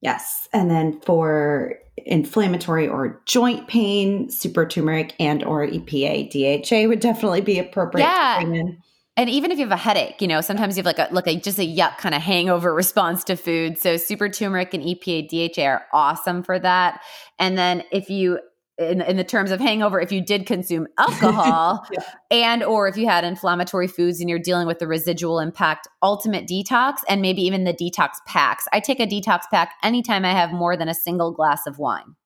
[0.00, 0.48] Yes.
[0.52, 7.42] And then for inflammatory or joint pain, super turmeric and or EPA, DHA would definitely
[7.42, 8.42] be appropriate yeah.
[9.16, 11.26] And even if you have a headache, you know, sometimes you have like a like
[11.26, 13.78] a just a yuck kind of hangover response to food.
[13.78, 17.02] So super turmeric and EPA DHA are awesome for that.
[17.38, 18.40] And then if you
[18.81, 22.03] in, in the terms of hangover if you did consume alcohol yeah.
[22.31, 26.49] and or if you had inflammatory foods and you're dealing with the residual impact ultimate
[26.49, 28.64] detox and maybe even the detox packs.
[28.72, 32.16] I take a detox pack anytime i have more than a single glass of wine.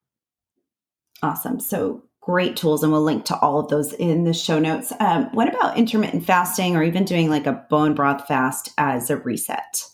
[1.22, 1.58] Awesome.
[1.58, 4.92] So great tools and we'll link to all of those in the show notes.
[5.00, 9.16] Um, what about intermittent fasting or even doing like a bone broth fast as a
[9.16, 9.84] reset?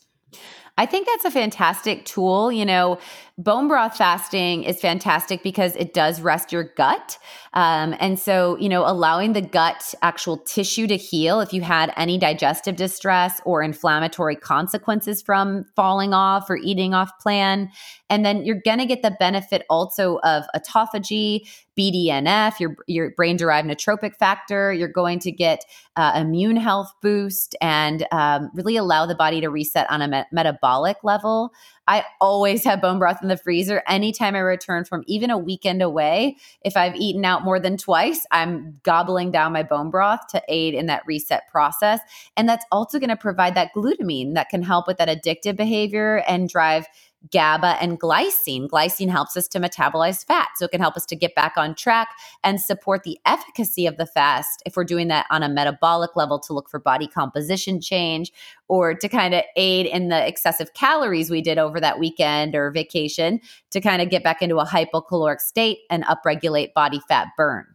[0.80, 2.50] I think that's a fantastic tool.
[2.50, 2.98] You know,
[3.42, 7.16] bone broth fasting is fantastic because it does rest your gut.
[7.54, 11.92] Um, and so, you know, allowing the gut actual tissue to heal if you had
[11.96, 17.70] any digestive distress or inflammatory consequences from falling off or eating off plan.
[18.10, 23.36] And then you're going to get the benefit also of autophagy, BDNF, your, your brain
[23.36, 24.72] derived neurotrophic factor.
[24.72, 25.64] You're going to get
[25.96, 30.24] uh, immune health boost and um, really allow the body to reset on a me-
[30.30, 31.52] metabolic level.
[31.90, 35.82] I always have bone broth in the freezer anytime I return from even a weekend
[35.82, 36.36] away.
[36.62, 40.74] If I've eaten out more than twice, I'm gobbling down my bone broth to aid
[40.74, 41.98] in that reset process.
[42.36, 46.22] And that's also going to provide that glutamine that can help with that addictive behavior
[46.28, 46.86] and drive
[47.30, 48.68] GABA and glycine.
[48.68, 51.74] Glycine helps us to metabolize fat, so it can help us to get back on
[51.74, 52.08] track
[52.42, 56.38] and support the efficacy of the fast if we're doing that on a metabolic level
[56.38, 58.32] to look for body composition change
[58.68, 62.70] or to kind of aid in the excessive calories we did over that weekend or
[62.70, 63.40] vacation
[63.70, 67.66] to kind of get back into a hypocaloric state and upregulate body fat burn.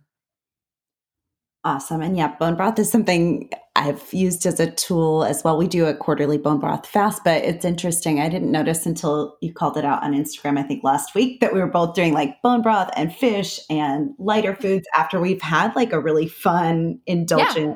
[1.66, 2.04] Awesome.
[2.04, 5.58] And yeah, bone broth is something I've used as a tool as well.
[5.58, 8.20] We do a quarterly bone broth fast, but it's interesting.
[8.20, 11.56] I didn't notice until you called it out on Instagram, I think last week, that
[11.56, 14.62] we were both doing like bone broth and fish and lighter mm-hmm.
[14.62, 17.76] foods after we've had like a really fun, indulgent yeah.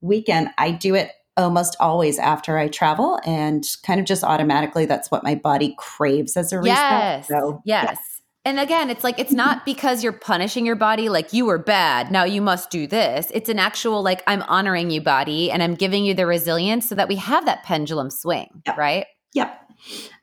[0.00, 0.48] weekend.
[0.58, 5.22] I do it almost always after I travel and kind of just automatically that's what
[5.22, 6.76] my body craves as a reset.
[6.76, 7.28] Yes.
[7.28, 7.84] So, yes.
[7.86, 8.17] Yeah.
[8.48, 12.10] And again, it's like, it's not because you're punishing your body, like you were bad.
[12.10, 13.30] Now you must do this.
[13.34, 16.94] It's an actual, like, I'm honoring you, body, and I'm giving you the resilience so
[16.94, 18.78] that we have that pendulum swing, yep.
[18.78, 19.04] right?
[19.34, 19.54] Yep.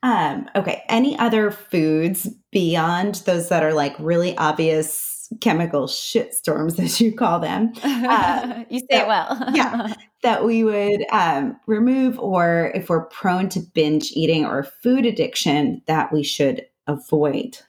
[0.01, 0.81] Um, okay.
[0.89, 7.39] Any other foods beyond those that are like really obvious chemical shitstorms, as you call
[7.39, 7.73] them?
[7.83, 9.49] Uh, you say that, it well.
[9.53, 9.93] yeah.
[10.23, 15.83] That we would um, remove, or if we're prone to binge eating or food addiction,
[15.85, 17.59] that we should avoid.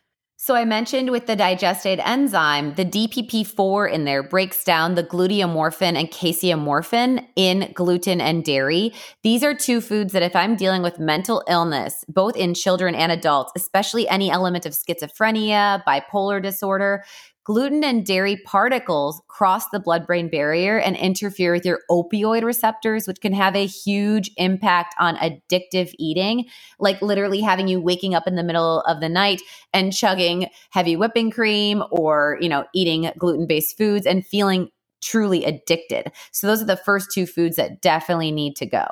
[0.47, 5.99] So I mentioned with the digested enzyme, the DPP4 in there breaks down the gluteomorphin
[5.99, 8.95] and casomorphin in gluten and dairy.
[9.25, 13.11] These are two foods that if I'm dealing with mental illness, both in children and
[13.11, 17.03] adults, especially any element of schizophrenia, bipolar disorder,
[17.47, 23.07] gluten and dairy particles cross the blood brain barrier and interfere with your opioid receptors,
[23.07, 26.45] which can have a huge impact on addictive eating,
[26.81, 29.41] like literally having you waking up in the middle of the night
[29.73, 34.69] and chugging heavy whipping cream or, you know, eating gluten based foods and feeling
[35.01, 36.11] truly addicted.
[36.33, 38.87] So those are the first two foods that definitely need to go.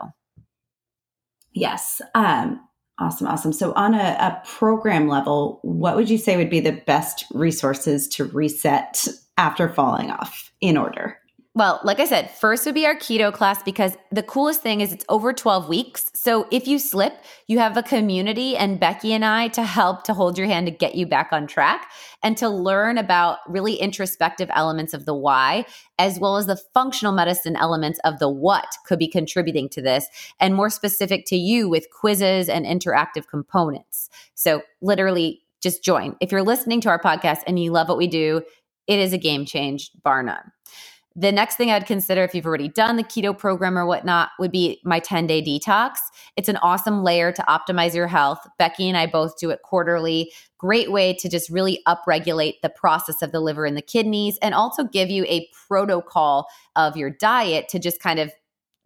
[1.53, 2.01] Yes.
[2.15, 2.61] Um,
[3.01, 3.53] Awesome, awesome.
[3.53, 8.07] So, on a, a, program level, what would you say would be the best resources
[8.09, 11.19] to reset after falling off in order?
[11.57, 14.93] Well, like I said, first would be our keto class because the coolest thing is
[14.93, 16.11] it's over 12 weeks.
[16.13, 17.15] So if you slip,
[17.47, 20.73] you have a community and Becky and I to help to hold your hand to
[20.73, 21.93] get you back on track
[22.25, 25.65] and to learn about really introspective elements of the why,
[25.97, 30.09] as well as the functional medicine elements of the what could be contributing to this,
[30.41, 34.11] and more specific to you with quizzes and interactive components.
[34.35, 36.17] So literally, just join.
[36.21, 38.43] If you're listening to our podcast and you love what we do,
[38.89, 40.51] it is a game change, bar none.
[41.17, 44.51] The next thing I'd consider if you've already done the keto program or whatnot would
[44.51, 45.93] be my 10 day detox.
[46.37, 48.45] It's an awesome layer to optimize your health.
[48.59, 50.33] Becky and I both do it quarterly.
[50.59, 54.55] Great way to just really upregulate the process of the liver and the kidneys and
[54.55, 58.33] also give you a protocol of your diet to just kind of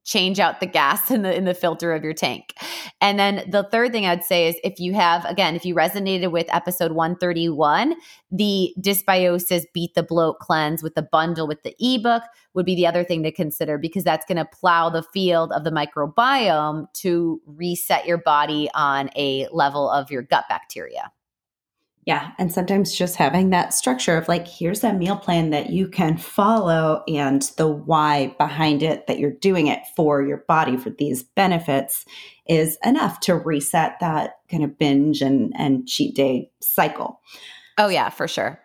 [0.09, 2.55] change out the gas in the in the filter of your tank.
[3.01, 6.33] And then the third thing I'd say is if you have again, if you resonated
[6.33, 7.95] with episode 131,
[8.31, 12.23] the dysbiosis beat the bloat cleanse with the bundle with the ebook
[12.55, 15.65] would be the other thing to consider because that's going to plow the field of
[15.65, 21.13] the microbiome to reset your body on a level of your gut bacteria.
[22.09, 22.31] Yeah.
[22.39, 26.17] And sometimes just having that structure of like, here's a meal plan that you can
[26.17, 31.23] follow and the why behind it that you're doing it for your body for these
[31.23, 32.07] benefits
[32.49, 37.21] is enough to reset that kind of binge and, and cheat day cycle.
[37.77, 38.59] Oh, yeah, for sure.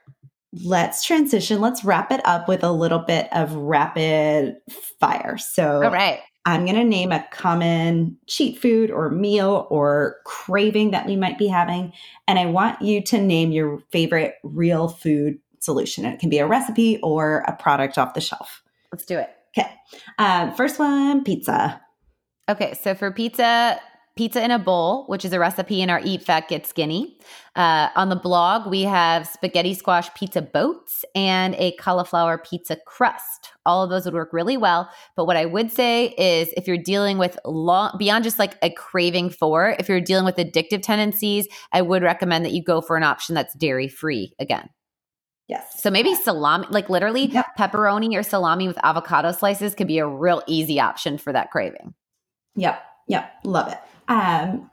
[0.64, 1.60] Let's transition.
[1.60, 4.56] Let's wrap it up with a little bit of rapid
[5.02, 5.38] fire.
[5.38, 6.22] So, all right.
[6.46, 11.38] I'm going to name a common cheat food or meal or craving that we might
[11.38, 11.94] be having.
[12.28, 16.06] And I want you to name your favorite real food solution.
[16.06, 18.62] It can be a recipe or a product off the shelf.
[18.92, 19.30] Let's do it.
[19.58, 19.72] Okay.
[20.20, 21.80] Uh, first one pizza.
[22.50, 22.74] Okay.
[22.82, 23.80] So for pizza,
[24.16, 27.18] pizza in a bowl, which is a recipe in our Eat Fat Get Skinny.
[27.56, 33.50] Uh, on the blog, we have spaghetti squash pizza boats and a cauliflower pizza crust.
[33.66, 34.90] All of those would work really well.
[35.16, 38.70] But what I would say is if you're dealing with long, beyond just like a
[38.70, 42.96] craving for, if you're dealing with addictive tendencies, I would recommend that you go for
[42.96, 44.70] an option that's dairy free again.
[45.48, 45.82] Yes.
[45.82, 47.48] So maybe salami, like literally yep.
[47.58, 51.94] pepperoni or salami with avocado slices could be a real easy option for that craving.
[52.56, 52.82] Yep.
[53.08, 53.32] Yep.
[53.44, 53.80] Love it.
[54.08, 54.70] Um,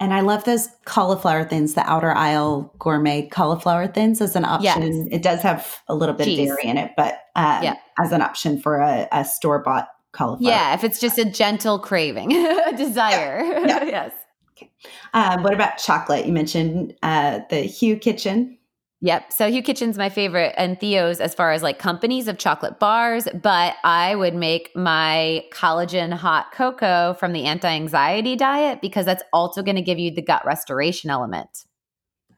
[0.00, 4.82] and I love those cauliflower thins, the outer aisle gourmet cauliflower thins as an option.
[4.82, 5.08] Yes.
[5.10, 7.74] It does have a little bit of dairy in it, but um, yeah.
[7.98, 10.50] as an option for a, a store bought cauliflower.
[10.50, 12.32] Yeah, if it's just a gentle craving,
[12.66, 13.42] a desire.
[13.44, 13.66] Yeah.
[13.66, 13.84] Yeah.
[13.84, 14.12] yes.
[14.56, 14.70] Okay.
[15.12, 16.24] Um, what about chocolate?
[16.24, 18.56] You mentioned uh, the Hu Kitchen.
[19.02, 19.32] Yep.
[19.32, 23.26] So Hu Kitchen's my favorite and Theo's as far as like companies of chocolate bars,
[23.42, 29.62] but I would make my collagen hot cocoa from the anti-anxiety diet because that's also
[29.62, 31.64] going to give you the gut restoration element.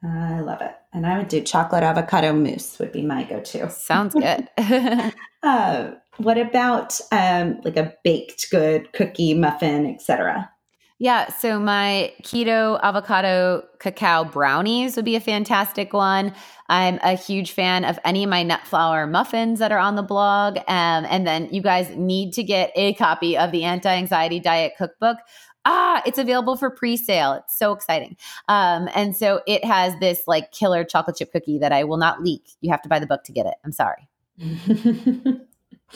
[0.05, 0.75] I love it.
[0.93, 3.69] And I would do chocolate avocado mousse would be my go-to.
[3.69, 4.47] Sounds good.
[5.43, 10.49] uh, what about um, like a baked good cookie, muffin, etc.?
[11.03, 16.33] Yeah, so my keto avocado cacao brownies would be a fantastic one.
[16.69, 20.01] I'm a huge fan of any of my nut flour muffins that are on the
[20.01, 20.59] blog.
[20.59, 24.75] Um, and then you guys need to get a copy of the anti anxiety diet
[24.77, 25.17] cookbook.
[25.65, 27.33] Ah, it's available for pre sale.
[27.33, 28.15] It's so exciting.
[28.47, 32.23] Um, and so it has this like killer chocolate chip cookie that I will not
[32.23, 32.51] leak.
[32.61, 33.55] You have to buy the book to get it.
[33.65, 34.07] I'm sorry.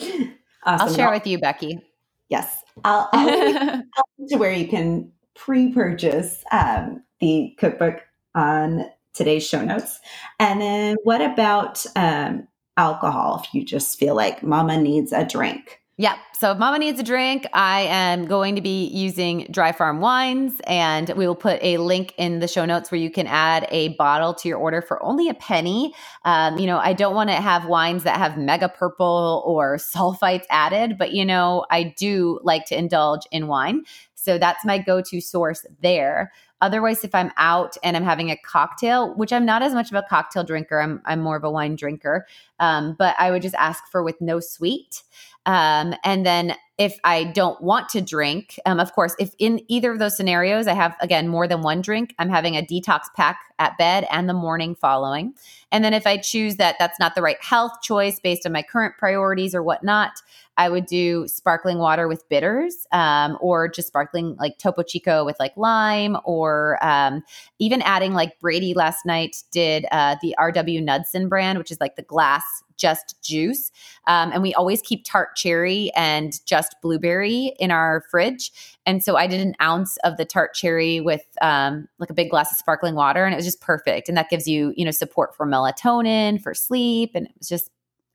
[0.04, 0.34] awesome.
[0.64, 1.80] I'll share with you, Becky.
[2.28, 2.62] Yes.
[2.84, 3.82] I'll, I'll
[4.28, 8.00] to where you can pre-purchase um, the cookbook
[8.34, 10.00] on today's show notes.
[10.38, 15.77] And then what about um, alcohol if you just feel like mama needs a drink?
[16.00, 16.16] Yeah.
[16.38, 20.60] So if mama needs a drink, I am going to be using Dry Farm wines,
[20.64, 23.88] and we will put a link in the show notes where you can add a
[23.94, 25.92] bottle to your order for only a penny.
[26.24, 30.44] Um, you know, I don't want to have wines that have mega purple or sulfites
[30.50, 33.82] added, but you know, I do like to indulge in wine.
[34.14, 36.32] So that's my go to source there.
[36.60, 39.96] Otherwise, if I'm out and I'm having a cocktail, which I'm not as much of
[39.96, 42.26] a cocktail drinker, I'm, I'm more of a wine drinker,
[42.58, 45.02] um, but I would just ask for with no sweet.
[45.46, 49.90] Um, and then if I don't want to drink, um, of course, if in either
[49.90, 53.40] of those scenarios I have, again, more than one drink, I'm having a detox pack
[53.58, 55.34] at bed and the morning following.
[55.70, 58.62] And then if I choose that that's not the right health choice based on my
[58.62, 60.12] current priorities or whatnot,
[60.56, 65.36] I would do sparkling water with bitters um, or just sparkling like Topo Chico with
[65.38, 67.22] like lime or um,
[67.60, 71.94] even adding like Brady last night did uh, the RW Knudsen brand, which is like
[71.94, 73.70] the glass just juice.
[74.06, 78.52] Um, and we always keep tart cherry and just blueberry in our fridge.
[78.88, 82.30] And so I did an ounce of the tart cherry with um, like a big
[82.30, 84.08] glass of sparkling water, and it was just perfect.
[84.08, 87.10] And that gives you, you know, support for melatonin, for sleep.
[87.14, 87.70] And it was just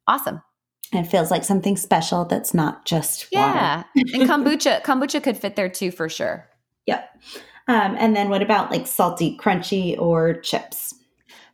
[0.08, 0.42] awesome.
[0.92, 3.84] It feels like something special that's not just yeah.
[3.96, 6.50] and kombucha, kombucha could fit there too for sure.
[6.88, 7.22] Yep.
[7.68, 10.96] Um, and then what about like salty, crunchy, or chips?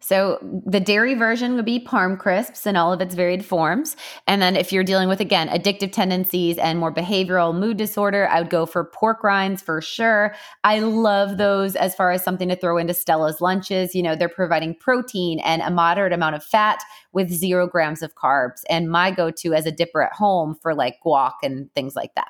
[0.10, 3.96] So the dairy version would be Parm Crisps in all of its varied forms.
[4.26, 8.42] And then if you're dealing with, again, addictive tendencies and more behavioral mood disorder, I
[8.42, 10.34] would go for pork rinds for sure.
[10.64, 13.94] I love those as far as something to throw into Stella's lunches.
[13.94, 16.82] You know, they're providing protein and a moderate amount of fat
[17.12, 18.64] with zero grams of carbs.
[18.68, 22.16] And my go to as a dipper at home for like guac and things like
[22.16, 22.30] that.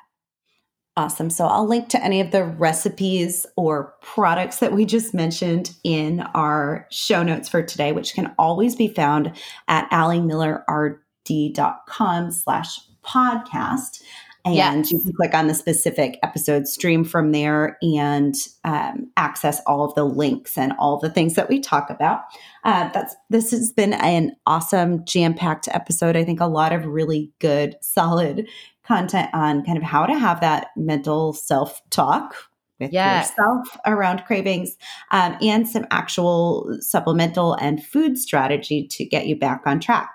[1.00, 1.30] Awesome.
[1.30, 6.20] So I'll link to any of the recipes or products that we just mentioned in
[6.34, 9.32] our show notes for today, which can always be found
[9.66, 14.02] at alimillerrd.com slash podcast.
[14.44, 14.90] And yes.
[14.90, 18.34] you can click on the specific episode stream from there and
[18.64, 22.22] um, access all of the links and all the things that we talk about.
[22.64, 26.16] Uh, that's this has been an awesome jam-packed episode.
[26.16, 28.48] I think a lot of really good, solid
[28.84, 32.34] content on kind of how to have that mental self talk
[32.80, 33.28] with yes.
[33.28, 34.76] yourself around cravings
[35.10, 40.08] um, and some actual supplemental and food strategy to get you back on track.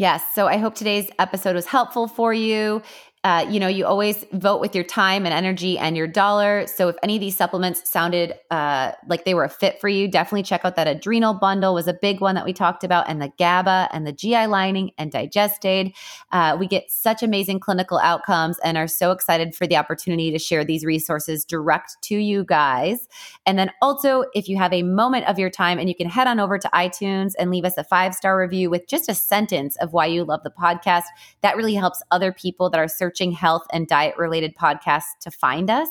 [0.00, 0.24] Yes.
[0.32, 2.80] So I hope today's episode was helpful for you.
[3.22, 6.66] Uh, you know, you always vote with your time and energy and your dollar.
[6.66, 10.08] So if any of these supplements sounded uh, like they were a fit for you,
[10.08, 13.20] definitely check out that adrenal bundle was a big one that we talked about, and
[13.20, 15.92] the GABA and the GI lining and Digestaid.
[16.32, 20.38] Uh, we get such amazing clinical outcomes and are so excited for the opportunity to
[20.38, 23.06] share these resources direct to you guys.
[23.44, 26.26] And then also, if you have a moment of your time and you can head
[26.26, 29.76] on over to iTunes and leave us a five star review with just a sentence
[29.76, 31.04] of why you love the podcast,
[31.42, 35.30] that really helps other people that are searching searching health and diet related podcasts to
[35.30, 35.88] find us.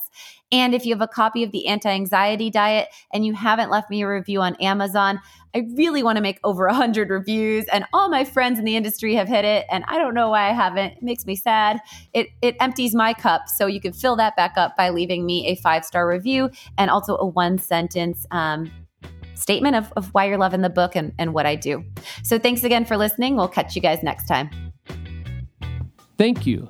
[0.52, 3.90] And if you have a copy of the anti anxiety diet and you haven't left
[3.90, 5.20] me a review on Amazon,
[5.54, 7.66] I really want to make over 100 reviews.
[7.66, 9.66] And all my friends in the industry have hit it.
[9.70, 10.94] And I don't know why I haven't.
[10.94, 11.80] It makes me sad.
[12.14, 13.48] It, it empties my cup.
[13.48, 16.90] So you can fill that back up by leaving me a five star review and
[16.90, 18.26] also a one sentence.
[18.32, 18.72] Um,
[19.36, 21.82] statement of, of why you're loving the book and, and what I do.
[22.24, 23.38] So thanks again for listening.
[23.38, 24.50] We'll catch you guys next time.
[26.18, 26.70] Thank you